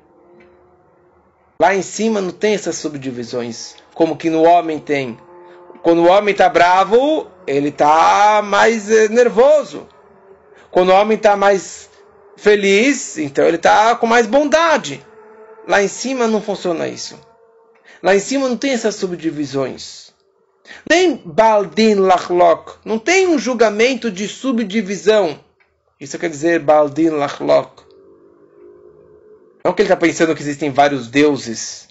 Lá 1.60 1.76
em 1.76 1.82
cima 1.82 2.22
não 2.22 2.32
tem 2.32 2.54
essas 2.54 2.76
subdivisões, 2.76 3.76
como 3.94 4.18
que 4.18 4.30
no 4.30 4.44
homem 4.44 4.80
tem. 4.80 5.18
Quando 5.84 6.04
o 6.04 6.08
homem 6.08 6.32
está 6.32 6.48
bravo, 6.48 7.28
ele 7.46 7.70
está 7.70 8.42
mais 8.44 8.90
eh, 8.90 9.10
nervoso. 9.10 9.88
Quando 10.72 10.90
o 10.90 10.96
homem 10.96 11.18
está 11.18 11.36
mais 11.36 11.90
feliz, 12.38 13.18
então 13.18 13.46
ele 13.46 13.58
está 13.58 13.96
com 13.96 14.08
mais 14.08 14.26
bondade. 14.26 15.06
Lá 15.68 15.82
em 15.84 15.88
cima 15.88 16.28
não 16.28 16.42
funciona 16.42 16.88
isso. 16.88 17.20
Lá 18.02 18.16
em 18.16 18.20
cima 18.20 18.48
não 18.48 18.58
tem 18.58 18.72
essas 18.72 18.96
subdivisões. 18.96 20.11
Nem 20.90 21.22
Baldin 21.24 21.96
Lachlok. 21.96 22.74
Não 22.86 23.00
tem 23.00 23.28
um 23.28 23.38
julgamento 23.38 24.12
de 24.12 24.28
subdivisão. 24.28 25.40
Isso 26.00 26.18
quer 26.18 26.30
dizer 26.30 26.60
Baldin 26.60 27.10
Lachlok. 27.10 27.84
Não 29.64 29.74
que 29.74 29.82
ele 29.82 29.88
está 29.88 29.96
pensando 29.96 30.36
que 30.36 30.42
existem 30.42 30.72
vários 30.72 31.08
deuses. 31.08 31.88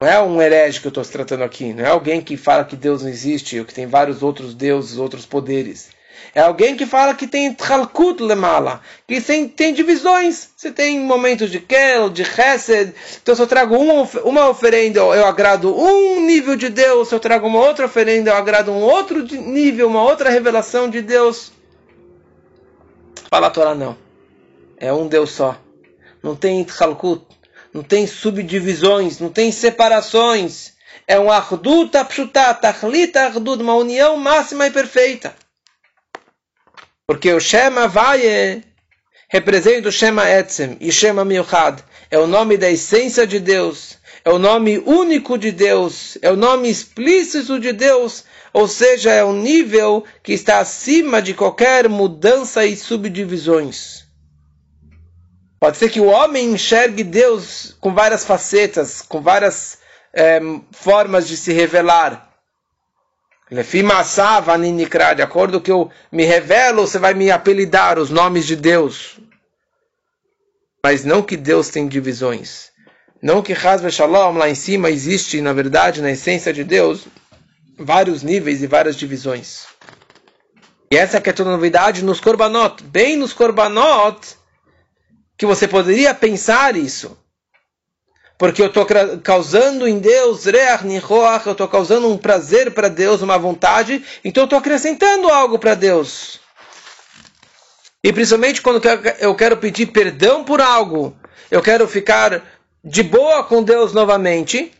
Não 0.00 0.08
é 0.08 0.22
um 0.22 0.40
herege 0.40 0.80
que 0.80 0.86
eu 0.86 0.90
estou 0.90 1.04
tratando 1.04 1.44
aqui. 1.44 1.72
Não 1.74 1.84
é 1.84 1.88
alguém 1.88 2.22
que 2.22 2.36
fala 2.36 2.64
que 2.64 2.76
Deus 2.76 3.02
não 3.02 3.10
existe 3.10 3.58
ou 3.58 3.66
que 3.66 3.74
tem 3.74 3.86
vários 3.86 4.22
outros 4.22 4.54
deuses, 4.54 4.96
outros 4.96 5.26
poderes. 5.26 5.90
É 6.34 6.40
alguém 6.40 6.76
que 6.76 6.86
fala 6.86 7.14
que 7.14 7.26
tem 7.26 7.52
Tchalkut 7.52 8.22
Lemala, 8.22 8.80
que 9.06 9.20
tem, 9.20 9.48
tem 9.48 9.74
divisões. 9.74 10.50
Você 10.56 10.70
tem 10.70 11.00
momentos 11.00 11.50
de 11.50 11.58
Kel, 11.58 12.08
de 12.08 12.24
Chesed. 12.24 12.94
Então, 13.20 13.34
se 13.34 13.42
eu 13.42 13.46
trago 13.46 13.76
uma, 13.76 14.08
uma 14.24 14.48
oferenda, 14.48 15.00
eu 15.00 15.26
agrado 15.26 15.76
um 15.76 16.24
nível 16.24 16.54
de 16.54 16.68
Deus. 16.68 17.08
Se 17.08 17.14
eu 17.14 17.20
trago 17.20 17.46
uma 17.46 17.58
outra 17.58 17.86
oferenda, 17.86 18.30
eu 18.30 18.36
agrado 18.36 18.70
um 18.70 18.80
outro 18.80 19.22
nível, 19.24 19.88
uma 19.88 20.02
outra 20.02 20.30
revelação 20.30 20.88
de 20.88 21.02
Deus. 21.02 21.52
Fala 23.28 23.48
a 23.48 23.50
Torá, 23.50 23.74
não. 23.74 23.96
É 24.76 24.92
um 24.92 25.08
Deus 25.08 25.30
só. 25.30 25.56
Não 26.22 26.36
tem 26.36 26.62
Tchalkut. 26.62 27.24
Não 27.72 27.82
tem 27.82 28.06
subdivisões. 28.06 29.18
Não 29.18 29.30
tem 29.30 29.50
separações. 29.50 30.74
É 31.06 31.18
um 31.18 31.30
Ardut 31.30 31.96
Apshutat, 31.96 32.60
Tachlit 32.60 33.16
Ardut, 33.16 33.60
uma 33.62 33.74
união 33.74 34.16
máxima 34.16 34.66
e 34.66 34.70
perfeita. 34.70 35.34
Porque 37.10 37.32
o 37.32 37.40
Shema 37.40 37.88
Vaye 37.88 38.62
representa 39.28 39.88
o 39.88 39.90
Shema 39.90 40.30
Etzem 40.30 40.76
e 40.80 40.92
Shema 40.92 41.24
Milchad. 41.24 41.80
É 42.08 42.16
o 42.16 42.28
nome 42.28 42.56
da 42.56 42.70
essência 42.70 43.26
de 43.26 43.40
Deus. 43.40 43.98
É 44.24 44.30
o 44.30 44.38
nome 44.38 44.78
único 44.78 45.36
de 45.36 45.50
Deus. 45.50 46.16
É 46.22 46.30
o 46.30 46.36
nome 46.36 46.70
explícito 46.70 47.58
de 47.58 47.72
Deus. 47.72 48.24
Ou 48.52 48.68
seja, 48.68 49.10
é 49.10 49.24
um 49.24 49.32
nível 49.32 50.04
que 50.22 50.32
está 50.32 50.60
acima 50.60 51.20
de 51.20 51.34
qualquer 51.34 51.88
mudança 51.88 52.64
e 52.64 52.76
subdivisões. 52.76 54.04
Pode 55.58 55.78
ser 55.78 55.90
que 55.90 56.00
o 56.00 56.06
homem 56.06 56.52
enxergue 56.52 57.02
Deus 57.02 57.76
com 57.80 57.92
várias 57.92 58.24
facetas, 58.24 59.02
com 59.02 59.20
várias 59.20 59.78
é, 60.14 60.40
formas 60.70 61.26
de 61.26 61.36
se 61.36 61.52
revelar. 61.52 62.29
De 65.16 65.22
acordo 65.22 65.60
que 65.60 65.72
eu 65.72 65.90
me 66.12 66.24
revelo, 66.24 66.86
você 66.86 66.98
vai 66.98 67.14
me 67.14 67.30
apelidar 67.30 67.98
os 67.98 68.08
nomes 68.08 68.46
de 68.46 68.54
Deus. 68.54 69.18
Mas 70.84 71.04
não 71.04 71.22
que 71.22 71.36
Deus 71.36 71.68
tem 71.68 71.88
divisões. 71.88 72.70
Não 73.20 73.42
que 73.42 73.52
Hasbe 73.52 73.90
Shalom 73.90 74.38
lá 74.38 74.48
em 74.48 74.54
cima 74.54 74.88
existe, 74.88 75.40
na 75.40 75.52
verdade, 75.52 76.00
na 76.00 76.12
essência 76.12 76.52
de 76.52 76.64
Deus, 76.64 77.06
vários 77.78 78.22
níveis 78.22 78.62
e 78.62 78.66
várias 78.66 78.96
divisões. 78.96 79.66
E 80.92 80.96
essa 80.96 81.20
que 81.20 81.28
é 81.28 81.32
toda 81.32 81.50
novidade 81.50 82.04
nos 82.04 82.20
Korbanot. 82.20 82.82
Bem 82.84 83.16
nos 83.16 83.32
Korbanot, 83.32 84.36
que 85.36 85.44
você 85.44 85.68
poderia 85.68 86.14
pensar 86.14 86.76
isso. 86.76 87.16
Porque 88.40 88.62
eu 88.62 88.68
estou 88.68 88.86
causando 89.22 89.86
em 89.86 89.98
Deus, 89.98 90.46
eu 90.46 91.52
estou 91.52 91.68
causando 91.68 92.08
um 92.08 92.16
prazer 92.16 92.70
para 92.70 92.88
Deus, 92.88 93.20
uma 93.20 93.36
vontade, 93.36 94.02
então 94.24 94.44
eu 94.44 94.46
estou 94.46 94.58
acrescentando 94.58 95.28
algo 95.28 95.58
para 95.58 95.74
Deus. 95.74 96.40
E 98.02 98.10
principalmente 98.10 98.62
quando 98.62 98.80
eu 99.18 99.34
quero 99.34 99.58
pedir 99.58 99.88
perdão 99.88 100.42
por 100.42 100.58
algo, 100.58 101.14
eu 101.50 101.60
quero 101.60 101.86
ficar 101.86 102.42
de 102.82 103.02
boa 103.02 103.44
com 103.44 103.62
Deus 103.62 103.92
novamente. 103.92 104.72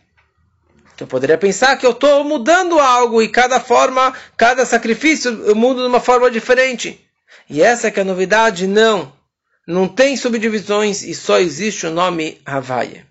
Então 0.95 1.05
eu 1.05 1.07
poderia 1.07 1.37
pensar 1.37 1.77
que 1.77 1.85
eu 1.85 1.91
estou 1.91 2.23
mudando 2.23 2.79
algo 2.79 3.21
e 3.21 3.29
cada 3.29 3.59
forma, 3.59 4.11
cada 4.35 4.65
sacrifício 4.65 5.29
eu 5.45 5.53
mudo 5.53 5.81
de 5.83 5.87
uma 5.87 5.99
forma 5.99 6.31
diferente. 6.31 6.99
E 7.47 7.61
essa 7.61 7.89
é 7.89 7.91
que 7.91 7.99
é 7.99 8.01
a 8.01 8.05
novidade, 8.05 8.65
não. 8.65 9.13
Não 9.67 9.87
tem 9.87 10.17
subdivisões 10.17 11.03
e 11.03 11.13
só 11.13 11.39
existe 11.39 11.85
o 11.85 11.91
nome 11.91 12.41
Havaia. 12.43 13.10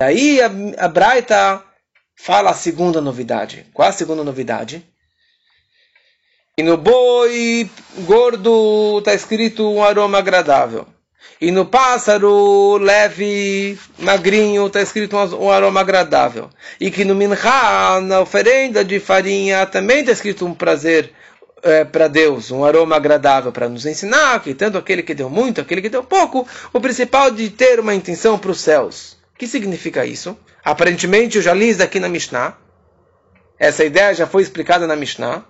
Daí 0.00 0.40
a, 0.40 0.50
a 0.78 0.88
Braita 0.88 1.62
fala 2.16 2.50
a 2.50 2.54
segunda 2.54 3.00
novidade. 3.00 3.66
Qual 3.72 3.88
a 3.88 3.92
segunda 3.92 4.24
novidade? 4.24 4.84
E 6.56 6.62
no 6.62 6.76
boi 6.76 7.68
gordo 8.00 8.98
está 8.98 9.14
escrito 9.14 9.68
um 9.70 9.82
aroma 9.82 10.18
agradável. 10.18 10.86
E 11.40 11.50
no 11.50 11.66
pássaro 11.66 12.76
leve, 12.78 13.78
magrinho, 13.98 14.66
está 14.66 14.80
escrito 14.80 15.16
um 15.16 15.50
aroma 15.50 15.80
agradável. 15.80 16.50
E 16.80 16.90
que 16.90 17.04
no 17.04 17.14
minchá, 17.14 18.00
na 18.00 18.20
oferenda 18.20 18.84
de 18.84 18.98
farinha, 19.00 19.66
também 19.66 20.00
está 20.00 20.12
escrito 20.12 20.46
um 20.46 20.54
prazer 20.54 21.12
é, 21.62 21.84
para 21.84 22.08
Deus, 22.08 22.50
um 22.50 22.64
aroma 22.64 22.96
agradável 22.96 23.50
para 23.50 23.68
nos 23.68 23.86
ensinar 23.86 24.40
que 24.42 24.54
tanto 24.54 24.76
aquele 24.76 25.02
que 25.02 25.14
deu 25.14 25.30
muito, 25.30 25.60
aquele 25.60 25.82
que 25.82 25.88
deu 25.88 26.04
pouco, 26.04 26.46
o 26.72 26.80
principal 26.80 27.30
de 27.30 27.48
ter 27.50 27.80
uma 27.80 27.94
intenção 27.94 28.38
para 28.38 28.50
os 28.50 28.60
céus. 28.60 29.16
O 29.34 29.36
que 29.36 29.48
significa 29.48 30.06
isso? 30.06 30.38
Aparentemente, 30.64 31.36
eu 31.36 31.42
já 31.42 31.52
li 31.52 31.68
isso 31.68 31.82
aqui 31.82 31.98
na 31.98 32.08
Mishnah. 32.08 32.56
Essa 33.58 33.84
ideia 33.84 34.14
já 34.14 34.28
foi 34.28 34.42
explicada 34.42 34.86
na 34.86 34.94
Mishnah. 34.94 35.44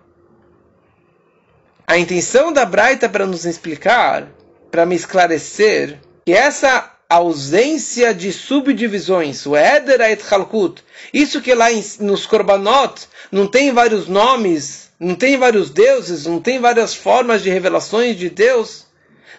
A 1.87 1.99
intenção 1.99 2.51
da 2.51 2.65
Braita 2.65 3.11
para 3.11 3.27
nos 3.27 3.45
explicar, 3.45 4.29
para 4.71 4.87
me 4.87 4.97
esclarecer, 4.97 6.01
que 6.25 6.33
essa 6.33 6.93
ausência 7.11 8.15
de 8.15 8.33
subdivisões, 8.33 9.45
o 9.45 9.55
Eder 9.55 10.01
et 10.01 10.25
Halkut, 10.33 10.83
isso 11.13 11.43
que 11.43 11.55
lá 11.55 11.67
nos 12.01 12.25
Korbanot 12.25 13.07
não 13.31 13.47
tem 13.47 13.71
vários 13.71 14.09
nomes, 14.09 14.91
não 14.99 15.15
tem 15.15 15.37
vários 15.37 15.69
deuses, 15.69 16.25
não 16.25 16.41
tem 16.41 16.59
várias 16.59 16.95
formas 16.95 17.43
de 17.43 17.51
revelações 17.51 18.17
de 18.17 18.31
Deus, 18.31 18.87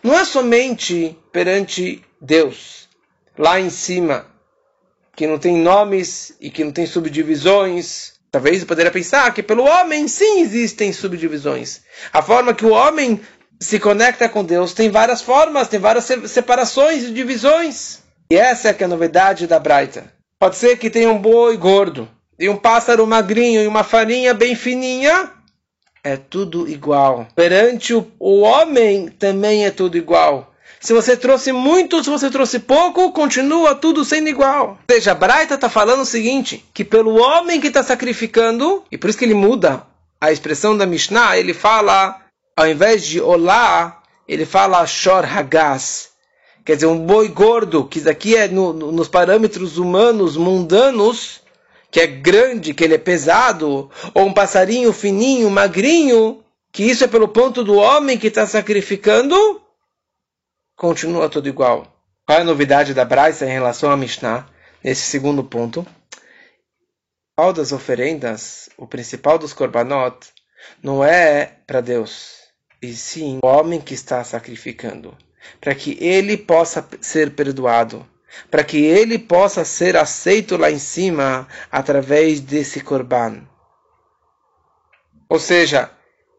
não 0.04 0.18
é 0.18 0.24
somente 0.24 1.18
perante 1.32 2.04
Deus, 2.22 2.88
lá 3.36 3.60
em 3.60 3.72
cima, 3.72 4.35
que 5.16 5.28
não 5.28 5.38
tem 5.38 5.58
nomes 5.58 6.36
e 6.40 6.50
que 6.50 6.64
não 6.64 6.72
tem 6.72 6.86
subdivisões, 6.86 8.16
Talvez 8.36 8.60
você 8.60 8.66
poderia 8.66 8.92
pensar 8.92 9.34
que 9.34 9.42
pelo 9.42 9.64
homem 9.64 10.10
sim 10.10 10.42
existem 10.42 10.92
subdivisões. 10.92 11.84
A 12.12 12.22
forma 12.22 12.54
que 12.54 12.66
o 12.66 12.72
homem 12.72 13.22
se 13.62 13.80
conecta 13.80 14.28
com 14.28 14.44
Deus 14.44 14.74
tem 14.74 14.90
várias 14.90 15.22
formas, 15.22 15.70
tem 15.70 15.80
várias 15.80 16.04
separações 16.28 17.06
e 17.06 17.14
divisões. 17.14 18.00
E 18.30 18.36
essa 18.36 18.68
é, 18.68 18.74
que 18.74 18.84
é 18.84 18.88
a 18.88 18.90
novidade 18.90 19.48
da 19.48 19.58
Braita. 19.58 20.12
Pode 20.38 20.58
ser 20.58 20.78
que 20.78 20.90
tenha 20.90 21.10
um 21.10 21.18
boi 21.18 21.56
gordo, 21.56 22.10
e 22.38 22.50
um 22.50 22.58
pássaro 22.58 23.08
magrinho, 23.08 23.62
e 23.62 23.68
uma 23.68 23.86
farinha 23.86 24.34
bem 24.34 24.54
fininha. 24.54 25.32
É 26.04 26.18
tudo 26.18 26.68
igual. 26.68 27.26
Perante 27.36 27.94
o, 27.94 28.12
o 28.20 28.42
homem 28.42 29.08
também 29.08 29.66
é 29.66 29.72
tudo 29.72 29.98
igual. 29.98 30.54
Se 30.86 30.94
você 30.94 31.18
trouxe 31.18 31.52
muito, 31.52 32.04
se 32.04 32.12
você 32.12 32.30
trouxe 32.30 32.60
pouco, 32.60 33.12
continua 33.12 33.74
tudo 33.74 34.06
sendo 34.06 34.30
igual. 34.30 34.78
Ou 34.88 34.96
seja, 34.96 35.14
a 35.14 35.16
Braita 35.16 35.56
está 35.56 35.68
falando 35.68 36.02
o 36.02 36.06
seguinte, 36.06 36.64
que 36.72 36.86
pelo 36.86 37.20
homem 37.20 37.60
que 37.60 37.70
está 37.70 37.82
sacrificando, 37.82 38.84
e 38.92 38.96
por 38.96 39.10
isso 39.10 39.18
que 39.18 39.26
ele 39.26 39.34
muda 39.34 39.82
a 40.22 40.32
expressão 40.32 40.78
da 40.78 40.86
Mishnah, 40.86 41.40
ele 41.40 41.56
fala, 41.56 42.22
ao 42.56 42.68
invés 42.68 43.04
de 43.04 43.20
olá, 43.20 44.00
ele 44.28 44.46
fala 44.46 44.86
shor 44.86 45.26
hagas. 45.26 46.10
Quer 46.64 46.76
dizer, 46.76 46.86
um 46.86 47.00
boi 47.00 47.30
gordo, 47.30 47.86
que 47.86 47.98
isso 47.98 48.08
aqui 48.08 48.36
é 48.36 48.48
no, 48.48 48.72
no, 48.72 48.92
nos 48.92 49.08
parâmetros 49.08 49.80
humanos, 49.80 50.38
mundanos, 50.38 51.42
que 51.90 52.00
é 52.00 52.06
grande, 52.06 52.76
que 52.76 52.84
ele 52.84 52.94
é 52.94 53.00
pesado, 53.00 53.90
ou 54.14 54.28
um 54.28 54.34
passarinho 54.36 54.94
fininho, 54.94 55.50
magrinho, 55.50 56.44
que 56.72 56.84
isso 56.84 57.04
é 57.04 57.08
pelo 57.08 57.28
ponto 57.28 57.64
do 57.64 57.74
homem 57.74 58.20
que 58.20 58.28
está 58.28 58.46
sacrificando, 58.46 59.65
continua 60.76 61.30
tudo 61.30 61.48
igual. 61.48 61.88
Qual 62.26 62.40
é 62.40 62.42
a 62.42 62.46
novidade 62.46 62.94
da 62.94 63.06
Braisa 63.06 63.46
em 63.46 63.52
relação 63.52 63.92
à 63.92 63.98
Mishnah, 63.98 64.48
nesse 64.84 65.04
segundo 65.04 65.44
ponto? 65.44 65.86
Qual 67.38 67.54
das 67.54 67.72
oferendas, 67.72 68.70
o 68.78 68.88
principal 68.88 69.38
dos 69.38 69.54
korbanot, 69.54 70.28
não 70.82 71.04
é 71.04 71.58
para 71.68 71.82
Deus, 71.82 72.38
e 72.82 72.94
sim 72.94 73.40
o 73.44 73.48
homem 73.48 73.80
que 73.80 73.94
está 73.94 74.24
sacrificando, 74.24 75.16
para 75.62 75.76
que 75.76 75.98
ele 76.04 76.38
possa 76.38 76.88
ser 77.02 77.36
perdoado, 77.36 78.06
para 78.50 78.64
que 78.64 78.78
ele 78.78 79.20
possa 79.20 79.64
ser 79.64 79.96
aceito 79.96 80.58
lá 80.58 80.72
em 80.72 80.80
cima 80.80 81.48
através 81.72 82.40
desse 82.40 82.82
korban. 82.82 83.48
Ou 85.30 85.40
seja, 85.40 85.92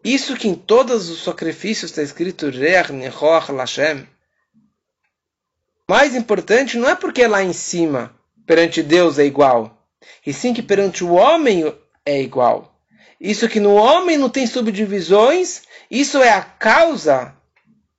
isso 0.03 0.37
que 0.37 0.49
em 0.49 0.55
todos 0.55 1.11
os 1.11 1.25
sacrifícios 1.25 1.91
está 1.91 2.03
escrito 2.03 2.51
Reach 2.51 2.93
Nechoach 2.93 3.51
Lashem, 3.51 4.07
mais 5.89 6.15
importante 6.15 6.77
não 6.77 6.89
é 6.89 6.95
porque 6.95 7.27
lá 7.27 7.43
em 7.43 7.53
cima, 7.53 8.15
perante 8.47 8.83
Deus, 8.83 9.19
é 9.19 9.25
igual, 9.25 9.77
e 10.27 10.33
sim 10.33 10.53
que 10.53 10.63
perante 10.63 11.05
o 11.05 11.13
homem 11.13 11.73
é 12.05 12.21
igual. 12.21 12.77
Isso 13.21 13.49
que 13.49 13.61
no 13.61 13.75
homem 13.75 14.19
não 14.19 14.29
tem 14.29 14.47
subdivisões, 14.47 15.63
isso 15.91 16.19
é 16.19 16.31
a 16.31 16.43
causa 16.43 17.35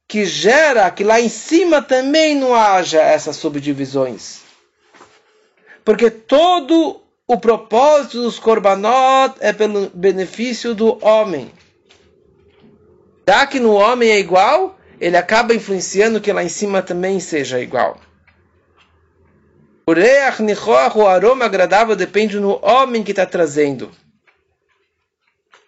que 0.08 0.26
gera 0.26 0.90
que 0.92 1.04
lá 1.04 1.20
em 1.20 1.30
cima 1.30 1.82
também 1.82 2.36
não 2.36 2.56
haja 2.56 3.02
essas 3.02 3.36
subdivisões. 3.36 4.42
Porque 5.84 6.10
todo 6.10 7.02
o 7.28 7.38
propósito 7.38 8.22
dos 8.22 8.40
korbanot 8.40 9.36
é 9.40 9.52
pelo 9.52 9.90
benefício 9.90 10.74
do 10.74 11.04
homem. 11.04 11.52
Já 13.28 13.46
que 13.46 13.60
no 13.60 13.74
homem 13.74 14.10
é 14.10 14.20
igual, 14.20 14.77
ele 15.00 15.18
acaba 15.18 15.54
influenciando 15.54 16.22
que 16.22 16.32
lá 16.32 16.44
em 16.44 16.50
cima 16.50 16.82
também 16.82 17.20
seja 17.20 17.60
igual. 17.60 18.00
O 19.86 19.94
reach 19.94 20.42
nichoach, 20.42 20.98
o 20.98 21.08
aroma 21.08 21.46
agradável, 21.46 21.96
depende 21.96 22.38
do 22.40 22.60
homem 22.66 23.04
que 23.04 23.12
está 23.12 23.26
trazendo. 23.26 23.90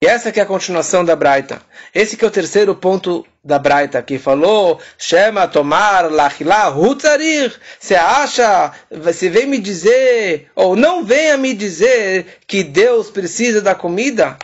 E 0.02 0.08
essa 0.08 0.32
que 0.32 0.39
é 0.39 0.44
a 0.44 0.46
continuação 0.46 1.04
da 1.04 1.13
Braita. 1.13 1.62
Esse 1.94 2.15
que 2.15 2.24
é 2.24 2.28
o 2.28 2.32
terceiro 2.32 2.74
ponto 2.74 3.26
da 3.44 3.60
Braita, 3.60 4.02
que 4.02 4.18
falou, 4.18 4.80
Shema, 4.98 5.46
tomar, 5.46 6.10
lachilá, 6.10 6.70
hutzarir. 6.70 7.54
Você 7.78 7.96
acha, 7.96 8.72
você 8.89 9.30
vem 9.30 9.46
me 9.46 9.58
dizer, 9.58 10.50
ou 10.56 10.76
não 10.76 11.04
venha 11.04 11.38
me 11.38 11.54
dizer 11.54 12.39
que 12.48 12.63
Deus 12.63 13.10
precisa 13.10 13.62
da 13.62 13.76
comida? 13.76 14.38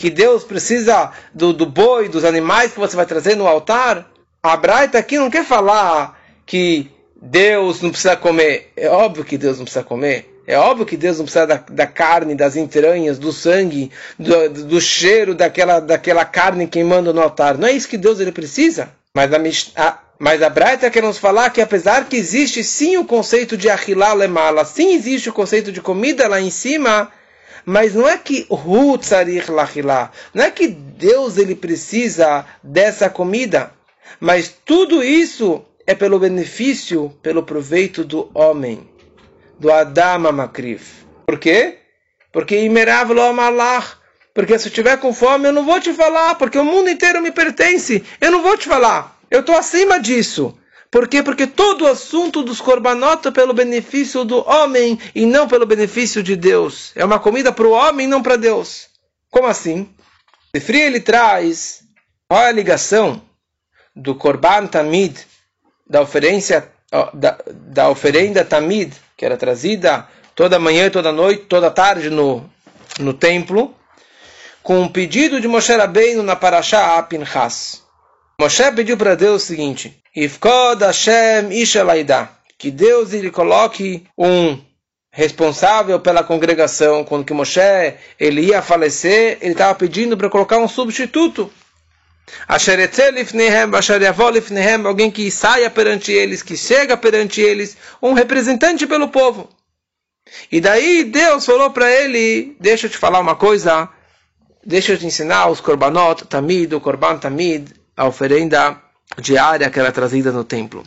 Que 0.00 0.08
Deus 0.08 0.44
precisa 0.44 1.12
do, 1.34 1.52
do 1.52 1.66
boi, 1.66 2.08
dos 2.08 2.24
animais 2.24 2.72
que 2.72 2.80
você 2.80 2.96
vai 2.96 3.04
trazer 3.04 3.36
no 3.36 3.46
altar. 3.46 4.10
A 4.42 4.56
Braita 4.56 4.96
aqui 4.96 5.18
não 5.18 5.28
quer 5.28 5.44
falar 5.44 6.18
que 6.46 6.90
Deus 7.20 7.82
não 7.82 7.90
precisa 7.90 8.16
comer. 8.16 8.72
É 8.74 8.88
óbvio 8.88 9.26
que 9.26 9.36
Deus 9.36 9.58
não 9.58 9.64
precisa 9.64 9.84
comer. 9.84 10.40
É 10.46 10.56
óbvio 10.56 10.86
que 10.86 10.96
Deus 10.96 11.18
não 11.18 11.26
precisa 11.26 11.46
da, 11.46 11.62
da 11.70 11.86
carne, 11.86 12.34
das 12.34 12.56
entranhas, 12.56 13.18
do 13.18 13.30
sangue, 13.30 13.90
do, 14.18 14.48
do, 14.48 14.80
cheiro 14.80 15.34
daquela, 15.34 15.80
daquela 15.80 16.24
carne 16.24 16.66
queimando 16.66 17.12
no 17.12 17.20
altar. 17.20 17.58
Não 17.58 17.68
é 17.68 17.72
isso 17.72 17.86
que 17.86 17.98
Deus 17.98 18.20
ele 18.20 18.32
precisa. 18.32 18.88
Mas 19.14 19.30
a, 19.34 19.86
a, 19.86 19.98
mas 20.18 20.42
a 20.42 20.48
Braita 20.48 20.90
quer 20.90 21.02
nos 21.02 21.18
falar 21.18 21.50
que 21.50 21.60
apesar 21.60 22.06
que 22.06 22.16
existe 22.16 22.64
sim 22.64 22.96
o 22.96 23.04
conceito 23.04 23.54
de 23.54 23.68
achilá 23.68 24.14
lemala, 24.14 24.64
sim 24.64 24.94
existe 24.94 25.28
o 25.28 25.34
conceito 25.34 25.70
de 25.70 25.82
comida 25.82 26.26
lá 26.26 26.40
em 26.40 26.50
cima, 26.50 27.12
mas 27.64 27.94
não 27.94 28.08
é 28.08 28.18
que 28.18 28.46
não 30.34 30.44
é 30.44 30.50
que 30.50 30.68
Deus 30.68 31.38
ele 31.38 31.54
precisa 31.54 32.44
dessa 32.62 33.08
comida. 33.08 33.72
Mas 34.18 34.54
tudo 34.64 35.02
isso 35.02 35.64
é 35.86 35.94
pelo 35.94 36.18
benefício, 36.18 37.10
pelo 37.22 37.42
proveito 37.42 38.04
do 38.04 38.30
homem, 38.34 38.88
do 39.58 39.72
Adama 39.72 40.30
Makriv. 40.30 40.82
Por 41.26 41.38
quê? 41.38 41.78
Porque 42.32 42.56
Imerav 42.64 43.12
lo. 43.12 43.32
Porque 44.32 44.58
se 44.58 44.68
eu 44.68 44.70
estiver 44.70 44.96
com 44.98 45.12
fome, 45.12 45.48
eu 45.48 45.52
não 45.52 45.64
vou 45.64 45.80
te 45.80 45.92
falar, 45.92 46.36
porque 46.36 46.58
o 46.58 46.64
mundo 46.64 46.88
inteiro 46.88 47.20
me 47.20 47.32
pertence. 47.32 48.04
Eu 48.20 48.30
não 48.30 48.42
vou 48.42 48.56
te 48.56 48.68
falar. 48.68 49.18
Eu 49.30 49.40
estou 49.40 49.56
acima 49.56 49.98
disso. 49.98 50.56
Por 50.90 51.06
quê? 51.06 51.22
Porque 51.22 51.46
todo 51.46 51.82
o 51.82 51.86
assunto 51.86 52.42
dos 52.42 52.60
korbanot 52.60 53.28
é 53.28 53.30
pelo 53.30 53.54
benefício 53.54 54.24
do 54.24 54.46
homem 54.48 54.98
e 55.14 55.24
não 55.24 55.46
pelo 55.46 55.64
benefício 55.64 56.22
de 56.22 56.34
Deus. 56.34 56.90
É 56.96 57.04
uma 57.04 57.20
comida 57.20 57.52
para 57.52 57.66
o 57.66 57.70
homem 57.70 58.08
não 58.08 58.22
para 58.22 58.36
Deus. 58.36 58.88
Como 59.30 59.46
assim? 59.46 59.88
Sefri 60.54 60.80
ele 60.80 61.00
traz 61.00 61.82
é 62.28 62.34
a 62.34 62.50
ligação 62.50 63.22
do 63.94 64.16
korban 64.16 64.66
tamid, 64.66 65.16
da 65.88 66.02
da, 67.14 67.38
da 67.48 67.88
oferenda 67.88 68.44
tamid, 68.44 68.92
que 69.16 69.24
era 69.24 69.36
trazida 69.36 70.08
toda 70.34 70.58
manhã, 70.58 70.90
toda 70.90 71.12
noite, 71.12 71.44
toda 71.44 71.70
tarde 71.70 72.10
no, 72.10 72.48
no 72.98 73.14
templo, 73.14 73.74
com 74.62 74.78
o 74.78 74.82
um 74.82 74.88
pedido 74.88 75.40
de 75.40 75.46
Moshe 75.46 75.72
Rabbeinu 75.72 76.22
na 76.22 76.34
Parashá 76.34 77.00
Pinchas. 77.02 77.82
Moshe 78.40 78.72
pediu 78.72 78.96
para 78.96 79.14
Deus 79.14 79.42
o 79.42 79.46
seguinte: 79.46 79.99
Ifkod 80.14 80.82
Hashem 80.82 81.52
Ishalaida, 81.52 82.28
que 82.58 82.70
Deus 82.70 83.12
ele 83.12 83.30
coloque 83.30 84.04
um 84.18 84.58
responsável 85.12 86.00
pela 86.00 86.24
congregação. 86.24 87.04
Quando 87.04 87.24
que 87.24 87.32
Moshe 87.32 87.60
ele 88.18 88.42
ia 88.42 88.60
falecer, 88.60 89.38
ele 89.40 89.52
estava 89.52 89.74
pedindo 89.76 90.16
para 90.16 90.28
colocar 90.28 90.58
um 90.58 90.66
substituto. 90.66 91.50
Alguém 94.84 95.10
que 95.10 95.30
saia 95.30 95.70
perante 95.70 96.12
eles, 96.12 96.42
que 96.42 96.56
chega 96.56 96.96
perante 96.96 97.40
eles, 97.40 97.76
um 98.02 98.12
representante 98.12 98.86
pelo 98.86 99.08
povo. 99.08 99.48
E 100.50 100.60
daí 100.60 101.04
Deus 101.04 101.46
falou 101.46 101.70
para 101.70 101.90
ele: 101.90 102.56
Deixa 102.58 102.86
eu 102.86 102.90
te 102.90 102.98
falar 102.98 103.20
uma 103.20 103.36
coisa, 103.36 103.88
deixa 104.64 104.92
eu 104.92 104.98
te 104.98 105.06
ensinar 105.06 105.48
os 105.48 105.60
korbanot, 105.60 106.24
tamid, 106.26 106.74
o 106.74 106.80
korban 106.80 107.16
tamid, 107.18 107.68
a 107.96 108.06
oferenda 108.06 108.89
diária 109.18 109.70
que 109.70 109.78
era 109.78 109.92
trazida 109.92 110.30
no 110.30 110.44
templo. 110.44 110.84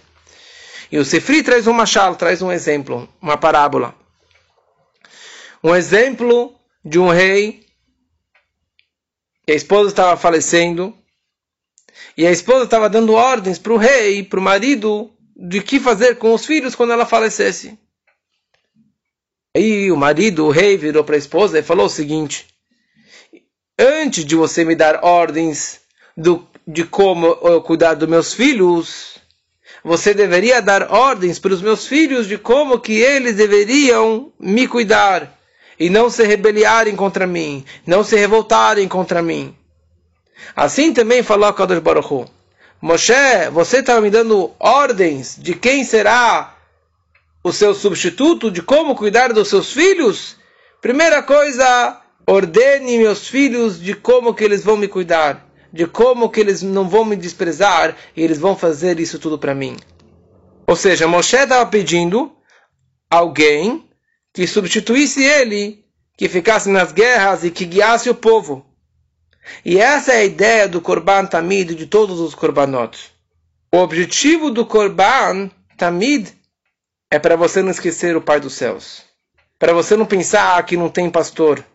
E 0.92 0.98
o 0.98 1.06
Sefri 1.06 1.42
traz 1.42 1.66
uma 1.68 1.80
machal, 1.80 2.16
traz 2.16 2.42
um 2.42 2.52
exemplo, 2.52 3.10
uma 3.22 3.38
parábola. 3.38 3.96
Um 5.64 5.76
exemplo 5.76 6.54
de 6.84 7.00
um 7.00 7.10
rei 7.10 7.66
que 9.46 9.52
a 9.52 9.56
esposa 9.56 9.90
estava 9.90 10.16
falecendo 10.16 10.96
e 12.18 12.26
a 12.28 12.32
esposa 12.32 12.66
estava 12.66 12.90
dando 12.90 13.14
ordens 13.14 13.58
para 13.58 13.74
o 13.74 13.78
rei, 13.78 14.24
para 14.24 14.40
o 14.40 14.44
marido, 14.44 15.12
de 15.36 15.62
que 15.62 15.80
fazer 15.80 16.16
com 16.18 16.34
os 16.34 16.46
filhos 16.46 16.76
quando 16.76 16.94
ela 16.94 17.06
falecesse. 17.06 17.78
Aí 19.56 19.92
o 19.92 19.98
marido, 19.98 20.46
o 20.46 20.52
rei, 20.52 20.78
virou 20.78 21.04
para 21.04 21.16
a 21.16 21.18
esposa 21.18 21.60
e 21.60 21.64
falou 21.64 21.86
o 21.86 21.90
seguinte: 21.90 22.48
Antes 23.78 24.26
de 24.26 24.36
você 24.36 24.64
me 24.64 24.76
dar 24.76 25.04
ordens 25.04 25.82
do 26.16 26.48
de 26.66 26.84
como 26.84 27.38
eu 27.44 27.62
cuidar 27.62 27.94
dos 27.94 28.08
meus 28.08 28.34
filhos, 28.34 29.18
você 29.84 30.14
deveria 30.14 30.62
dar 30.62 30.92
ordens 30.92 31.38
para 31.40 31.54
os 31.54 31.62
meus 31.62 31.86
filhos 31.86 32.28
de 32.28 32.38
como 32.38 32.80
que 32.80 32.94
eles 32.94 33.36
deveriam 33.36 34.32
me 34.40 34.68
cuidar 34.68 35.38
e 35.78 35.90
não 35.90 36.10
se 36.10 36.24
rebeliarem 36.24 36.96
contra 36.96 37.28
mim, 37.28 37.66
não 37.86 38.04
se 38.04 38.16
revoltarem 38.16 38.88
contra 38.88 39.22
mim. 39.22 39.56
Assim 40.56 40.94
também 40.94 41.22
falou 41.22 41.48
a 41.48 41.54
Kadosh 41.54 41.80
Baruch 41.80 42.14
Hu. 42.14 42.26
Moshe, 42.82 43.14
você 43.52 43.80
está 43.80 44.00
me 44.00 44.10
dando 44.10 44.52
ordens 44.60 45.38
de 45.38 45.54
quem 45.54 45.84
será 45.84 46.58
o 47.44 47.52
seu 47.52 47.74
substituto, 47.74 48.52
de 48.52 48.62
como 48.62 48.96
cuidar 48.96 49.34
dos 49.34 49.50
seus 49.50 49.74
filhos? 49.74 50.38
Primeira 50.82 51.22
coisa, 51.24 52.02
ordene 52.26 52.98
meus 52.98 53.28
filhos 53.28 53.82
de 53.82 53.94
como 53.94 54.34
que 54.34 54.44
eles 54.44 54.64
vão 54.64 54.78
me 54.78 54.88
cuidar 54.88 55.43
de 55.74 55.88
como 55.88 56.30
que 56.30 56.40
eles 56.40 56.62
não 56.62 56.88
vão 56.88 57.04
me 57.04 57.16
desprezar 57.16 57.98
e 58.16 58.22
eles 58.22 58.38
vão 58.38 58.56
fazer 58.56 59.00
isso 59.00 59.18
tudo 59.18 59.40
para 59.40 59.56
mim. 59.56 59.76
Ou 60.68 60.76
seja, 60.76 61.08
Moshe 61.08 61.36
estava 61.36 61.66
pedindo 61.66 62.32
alguém 63.10 63.90
que 64.32 64.46
substituísse 64.46 65.24
ele, 65.24 65.84
que 66.16 66.30
ficasse 66.30 66.70
nas 66.70 66.92
guerras 66.92 67.44
e 67.44 67.50
que 67.50 67.66
guiasse 67.66 68.08
o 68.08 68.16
povo. 68.16 68.64
E 69.66 69.80
essa 69.80 70.14
é 70.14 70.18
a 70.18 70.24
ideia 70.24 70.68
do 70.68 70.80
Korban 70.80 71.26
Tamid 71.26 71.74
de 71.74 71.88
todos 71.88 72.20
os 72.20 72.36
Korbanot. 72.36 73.12
O 73.74 73.78
objetivo 73.78 74.52
do 74.52 74.66
Korban 74.66 75.50
Tamid 75.76 76.32
é 77.10 77.18
para 77.18 77.36
você 77.36 77.62
não 77.64 77.72
esquecer 77.72 78.16
o 78.16 78.22
Pai 78.22 78.40
dos 78.40 78.54
céus. 78.54 79.04
Para 79.58 79.74
você 79.74 79.98
não 79.98 80.06
pensar 80.06 80.64
que 80.66 80.78
não 80.78 80.90
tem 80.90 81.10
pastor, 81.10 81.66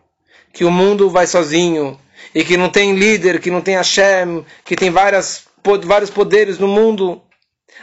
que 0.53 0.63
o 0.63 0.71
mundo 0.71 1.09
vai 1.09 1.27
sozinho, 1.27 1.99
e 2.33 2.43
que 2.43 2.57
não 2.57 2.69
tem 2.69 2.95
líder, 2.95 3.39
que 3.39 3.51
não 3.51 3.61
tem 3.61 3.75
Hashem, 3.75 4.45
que 4.63 4.75
tem 4.75 4.89
várias, 4.89 5.45
vários 5.83 6.09
poderes 6.09 6.57
no 6.57 6.67
mundo, 6.67 7.21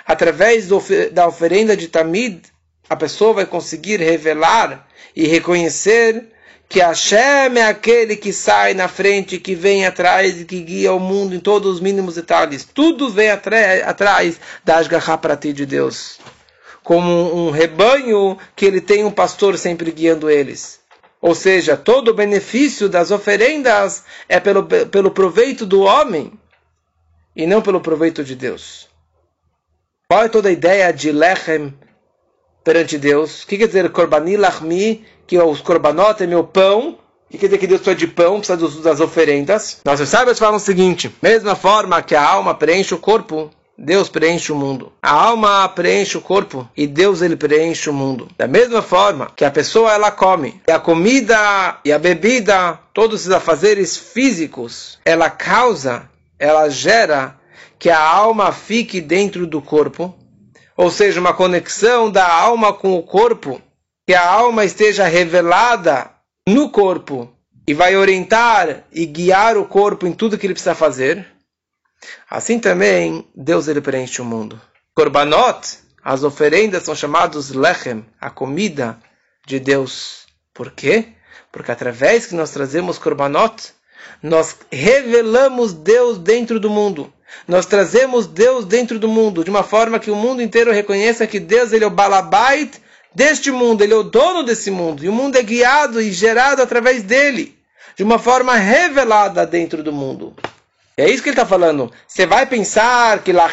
através 0.06 0.68
do, 0.68 0.82
da 1.12 1.26
oferenda 1.26 1.76
de 1.76 1.88
Tamid, 1.88 2.42
a 2.88 2.96
pessoa 2.96 3.34
vai 3.34 3.46
conseguir 3.46 4.00
revelar 4.00 4.86
e 5.14 5.26
reconhecer 5.26 6.32
que 6.68 6.80
Hashem 6.80 7.58
é 7.58 7.66
aquele 7.66 8.16
que 8.16 8.32
sai 8.32 8.74
na 8.74 8.88
frente, 8.88 9.38
que 9.38 9.54
vem 9.54 9.86
atrás 9.86 10.40
e 10.40 10.44
que 10.44 10.60
guia 10.60 10.92
o 10.92 11.00
mundo 11.00 11.34
em 11.34 11.40
todos 11.40 11.74
os 11.74 11.80
mínimos 11.80 12.16
detalhes. 12.16 12.64
Tudo 12.64 13.08
vem 13.08 13.30
atrás 13.30 14.40
da 14.64 14.78
Ashgaha 14.78 15.16
para 15.18 15.36
ti 15.36 15.52
de 15.52 15.64
Deus. 15.64 16.18
Como 16.82 17.34
um 17.34 17.50
rebanho 17.50 18.38
que 18.54 18.64
ele 18.64 18.80
tem 18.80 19.04
um 19.04 19.10
pastor 19.10 19.56
sempre 19.58 19.90
guiando 19.90 20.30
eles. 20.30 20.80
Ou 21.26 21.34
seja, 21.34 21.76
todo 21.76 22.12
o 22.12 22.14
benefício 22.14 22.88
das 22.88 23.10
oferendas 23.10 24.04
é 24.28 24.38
pelo, 24.38 24.62
pelo 24.64 25.10
proveito 25.10 25.66
do 25.66 25.80
homem 25.80 26.32
e 27.34 27.48
não 27.48 27.60
pelo 27.60 27.80
proveito 27.80 28.22
de 28.22 28.36
Deus. 28.36 28.86
Qual 30.08 30.22
é 30.22 30.28
toda 30.28 30.50
a 30.50 30.52
ideia 30.52 30.92
de 30.92 31.10
lechem 31.10 31.74
perante 32.62 32.96
Deus? 32.96 33.42
O 33.42 33.46
que 33.48 33.58
quer 33.58 33.66
dizer 33.66 33.90
korbani 33.90 34.36
lachmi, 34.36 35.04
que 35.26 35.36
os 35.36 35.60
korbanot 35.60 36.22
é 36.22 36.28
meu 36.28 36.44
pão? 36.44 36.96
O 37.26 37.32
que 37.32 37.38
quer 37.38 37.46
dizer 37.46 37.58
que 37.58 37.66
Deus 37.66 37.80
precisa 37.80 38.06
de 38.06 38.06
pão, 38.06 38.38
precisa 38.38 38.80
das 38.82 39.00
oferendas? 39.00 39.80
Nossos 39.84 40.08
sábios 40.08 40.38
falam 40.38 40.58
o 40.58 40.60
seguinte: 40.60 41.12
mesma 41.20 41.56
forma 41.56 42.00
que 42.02 42.14
a 42.14 42.22
alma 42.24 42.54
preenche 42.54 42.94
o 42.94 42.98
corpo, 42.98 43.50
Deus 43.78 44.08
preenche 44.08 44.52
o 44.52 44.56
mundo. 44.56 44.92
A 45.02 45.10
alma 45.10 45.68
preenche 45.68 46.16
o 46.16 46.20
corpo 46.20 46.68
e 46.76 46.86
Deus 46.86 47.20
ele 47.20 47.36
preenche 47.36 47.90
o 47.90 47.92
mundo. 47.92 48.28
Da 48.36 48.46
mesma 48.46 48.80
forma 48.80 49.30
que 49.36 49.44
a 49.44 49.50
pessoa 49.50 49.92
ela 49.92 50.10
come, 50.10 50.60
e 50.66 50.72
a 50.72 50.78
comida 50.78 51.78
e 51.84 51.92
a 51.92 51.98
bebida, 51.98 52.78
todos 52.94 53.26
os 53.26 53.32
afazeres 53.32 53.96
físicos, 53.96 54.98
ela 55.04 55.28
causa, 55.28 56.08
ela 56.38 56.68
gera 56.70 57.36
que 57.78 57.90
a 57.90 58.00
alma 58.00 58.52
fique 58.52 59.00
dentro 59.00 59.46
do 59.46 59.60
corpo, 59.60 60.16
ou 60.76 60.90
seja, 60.90 61.20
uma 61.20 61.34
conexão 61.34 62.10
da 62.10 62.26
alma 62.26 62.72
com 62.72 62.96
o 62.96 63.02
corpo, 63.02 63.60
que 64.06 64.14
a 64.14 64.26
alma 64.26 64.64
esteja 64.64 65.04
revelada 65.04 66.10
no 66.48 66.70
corpo 66.70 67.30
e 67.66 67.74
vai 67.74 67.96
orientar 67.96 68.84
e 68.92 69.04
guiar 69.04 69.56
o 69.56 69.64
corpo 69.64 70.06
em 70.06 70.12
tudo 70.12 70.38
que 70.38 70.46
ele 70.46 70.54
precisa 70.54 70.74
fazer. 70.74 71.26
Assim 72.28 72.58
também, 72.58 73.26
Deus 73.34 73.68
ele 73.68 73.80
preenche 73.80 74.20
o 74.20 74.24
mundo. 74.24 74.60
Korbanot, 74.94 75.78
as 76.02 76.22
oferendas 76.22 76.84
são 76.84 76.94
chamados 76.94 77.50
lechem, 77.50 78.04
a 78.20 78.30
comida 78.30 78.98
de 79.46 79.58
Deus. 79.58 80.26
Por 80.54 80.70
quê? 80.70 81.08
Porque 81.50 81.72
através 81.72 82.26
que 82.26 82.34
nós 82.34 82.50
trazemos 82.50 82.98
korbanot, 82.98 83.72
nós 84.22 84.56
revelamos 84.70 85.72
Deus 85.72 86.18
dentro 86.18 86.60
do 86.60 86.70
mundo. 86.70 87.12
Nós 87.46 87.66
trazemos 87.66 88.26
Deus 88.26 88.64
dentro 88.64 88.98
do 88.98 89.08
mundo, 89.08 89.42
de 89.42 89.50
uma 89.50 89.62
forma 89.62 89.98
que 89.98 90.10
o 90.10 90.16
mundo 90.16 90.42
inteiro 90.42 90.72
reconheça 90.72 91.26
que 91.26 91.40
Deus 91.40 91.72
ele 91.72 91.84
é 91.84 91.86
o 91.86 91.90
balabait 91.90 92.80
deste 93.14 93.50
mundo, 93.50 93.82
ele 93.82 93.92
é 93.92 93.96
o 93.96 94.02
dono 94.02 94.42
desse 94.42 94.70
mundo, 94.70 95.04
e 95.04 95.08
o 95.08 95.12
mundo 95.12 95.36
é 95.36 95.42
guiado 95.42 96.00
e 96.00 96.12
gerado 96.12 96.62
através 96.62 97.02
dele, 97.02 97.56
de 97.96 98.04
uma 98.04 98.18
forma 98.18 98.54
revelada 98.54 99.46
dentro 99.46 99.82
do 99.82 99.92
mundo. 99.92 100.36
É 100.96 101.10
isso 101.10 101.22
que 101.22 101.28
ele 101.28 101.34
está 101.34 101.44
falando. 101.44 101.92
Você 102.08 102.24
vai 102.24 102.46
pensar 102.46 103.22
que 103.22 103.32
lá 103.32 103.50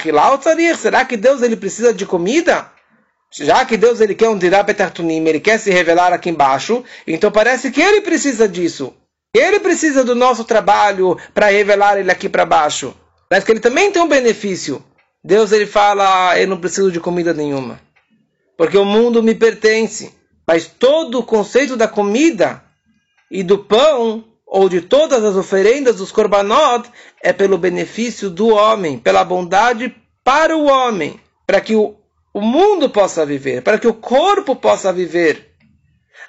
será 0.77 1.03
que 1.03 1.17
Deus 1.17 1.41
ele 1.41 1.57
precisa 1.57 1.93
de 1.93 2.05
comida? 2.05 2.71
Já 3.31 3.65
que 3.65 3.75
Deus 3.75 3.99
ele 3.99 4.15
quer 4.15 4.29
um 4.29 4.37
dirabetartunim, 4.37 5.27
ele 5.27 5.39
quer 5.39 5.59
se 5.59 5.71
revelar 5.71 6.13
aqui 6.13 6.29
embaixo, 6.29 6.83
então 7.05 7.31
parece 7.31 7.71
que 7.71 7.81
ele 7.81 8.01
precisa 8.01 8.47
disso. 8.47 8.93
Ele 9.35 9.59
precisa 9.59 10.03
do 10.03 10.13
nosso 10.13 10.43
trabalho 10.43 11.17
para 11.33 11.47
revelar 11.47 11.97
ele 11.97 12.11
aqui 12.11 12.29
para 12.29 12.45
baixo. 12.45 12.95
Mas 13.29 13.43
que 13.43 13.51
ele 13.51 13.59
também 13.59 13.91
tem 13.91 14.01
um 14.01 14.07
benefício. 14.07 14.83
Deus 15.23 15.51
ele 15.51 15.65
fala, 15.65 16.39
eu 16.39 16.47
não 16.47 16.59
preciso 16.59 16.91
de 16.91 16.99
comida 16.99 17.33
nenhuma. 17.33 17.81
Porque 18.55 18.77
o 18.77 18.85
mundo 18.85 19.23
me 19.23 19.33
pertence. 19.33 20.13
Mas 20.47 20.67
todo 20.67 21.19
o 21.19 21.23
conceito 21.23 21.75
da 21.75 21.87
comida 21.87 22.63
e 23.31 23.41
do 23.41 23.57
pão 23.57 24.23
ou 24.53 24.69
de 24.69 24.81
todas 24.81 25.23
as 25.23 25.35
oferendas 25.35 25.95
dos 25.95 26.11
korbanot 26.11 26.87
é 27.23 27.33
pelo 27.33 27.57
benefício 27.57 28.29
do 28.29 28.49
homem, 28.49 28.99
pela 28.99 29.23
bondade 29.23 29.95
para 30.23 30.55
o 30.55 30.65
homem, 30.65 31.19
para 31.47 31.59
que 31.59 31.75
o, 31.75 31.95
o 32.31 32.39
mundo 32.39 32.87
possa 32.87 33.25
viver, 33.25 33.63
para 33.63 33.79
que 33.79 33.87
o 33.87 33.95
corpo 33.95 34.55
possa 34.55 34.93
viver. 34.93 35.55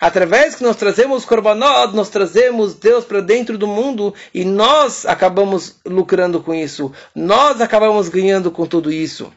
Através 0.00 0.54
que 0.54 0.62
nós 0.62 0.76
trazemos 0.76 1.26
korbanot, 1.26 1.94
nós 1.94 2.08
trazemos 2.08 2.72
Deus 2.74 3.04
para 3.04 3.20
dentro 3.20 3.58
do 3.58 3.66
mundo 3.66 4.14
e 4.32 4.42
nós 4.42 5.04
acabamos 5.04 5.76
lucrando 5.84 6.40
com 6.40 6.54
isso. 6.54 6.90
Nós 7.14 7.60
acabamos 7.60 8.08
ganhando 8.08 8.50
com 8.50 8.64
tudo 8.64 8.90
isso. 8.90 9.30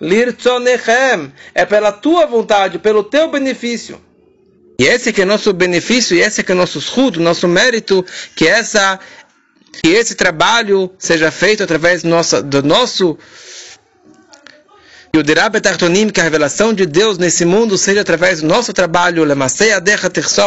Lirtzonechem 0.00 1.32
é 1.52 1.66
pela 1.66 1.90
tua 1.90 2.24
vontade, 2.24 2.78
pelo 2.78 3.02
teu 3.02 3.28
benefício. 3.28 4.00
E 4.80 4.84
esse 4.84 5.12
que 5.12 5.22
é 5.22 5.24
nosso 5.24 5.52
benefício, 5.52 6.16
e 6.16 6.20
esse 6.20 6.44
que 6.44 6.52
é 6.52 6.54
nosso 6.54 6.78
escudo, 6.78 7.18
nosso 7.20 7.48
mérito, 7.48 8.04
que 8.36 8.46
essa 8.46 9.00
que 9.82 9.88
esse 9.88 10.14
trabalho 10.14 10.90
seja 10.98 11.30
feito 11.30 11.62
através 11.62 12.02
do 12.02 12.08
nosso, 12.08 12.42
do 12.42 12.62
nosso 12.62 13.18
e 15.12 15.18
o 15.18 15.22
Dirab 15.22 15.58
Tartonim, 15.60 16.10
que 16.10 16.20
a 16.20 16.24
revelação 16.24 16.72
de 16.74 16.84
Deus 16.84 17.16
nesse 17.16 17.44
mundo 17.44 17.78
seja 17.78 18.02
através 18.02 18.42
do 18.42 18.46
nosso 18.46 18.72
trabalho, 18.72 19.24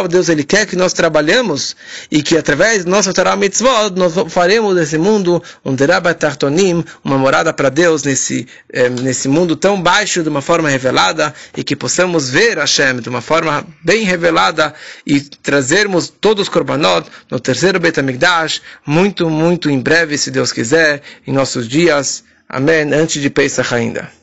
Deus 0.10 0.30
ele 0.30 0.44
quer 0.44 0.66
que 0.66 0.76
nós 0.76 0.94
trabalhemos 0.94 1.76
e 2.12 2.22
que 2.22 2.38
através 2.38 2.86
do 2.86 2.92
nosso 2.92 3.12
Torah 3.14 3.36
Mitzvot 3.36 3.92
nós 3.96 4.14
faremos 4.30 4.76
desse 4.76 4.98
mundo 4.98 5.42
um 5.66 5.76
Dirab 5.76 6.14
Tartonim, 6.14 6.84
uma 7.04 7.18
morada 7.18 7.52
para 7.52 7.70
Deus 7.70 8.04
nesse, 8.04 8.48
eh, 8.72 8.90
nesse 8.90 9.28
mundo 9.28 9.56
tão 9.56 9.82
baixo 9.82 10.22
de 10.22 10.30
uma 10.30 10.42
forma 10.42 10.70
revelada 10.70 11.34
e 11.58 11.64
que 11.64 11.76
possamos 11.76 12.30
ver 12.30 12.58
Hashem 12.58 13.00
de 13.00 13.10
uma 13.10 13.22
forma 13.22 13.66
bem 13.84 14.04
revelada 14.04 14.74
e 15.06 15.20
trazermos 15.22 16.08
todos 16.10 16.44
os 16.44 16.50
Korbanot 16.50 17.10
no 17.30 17.40
terceiro 17.40 17.80
Betamigdash, 17.80 18.62
muito, 18.86 19.30
muito 19.30 19.70
em 19.70 19.80
breve, 19.80 20.18
se 20.18 20.30
Deus 20.30 20.52
quiser, 20.52 21.02
em 21.26 21.32
nossos 21.32 21.68
dias. 21.68 22.24
Amém. 22.48 22.94
Antes 22.94 23.22
de 23.22 23.30
Pesach 23.30 23.74
ainda. 23.74 24.21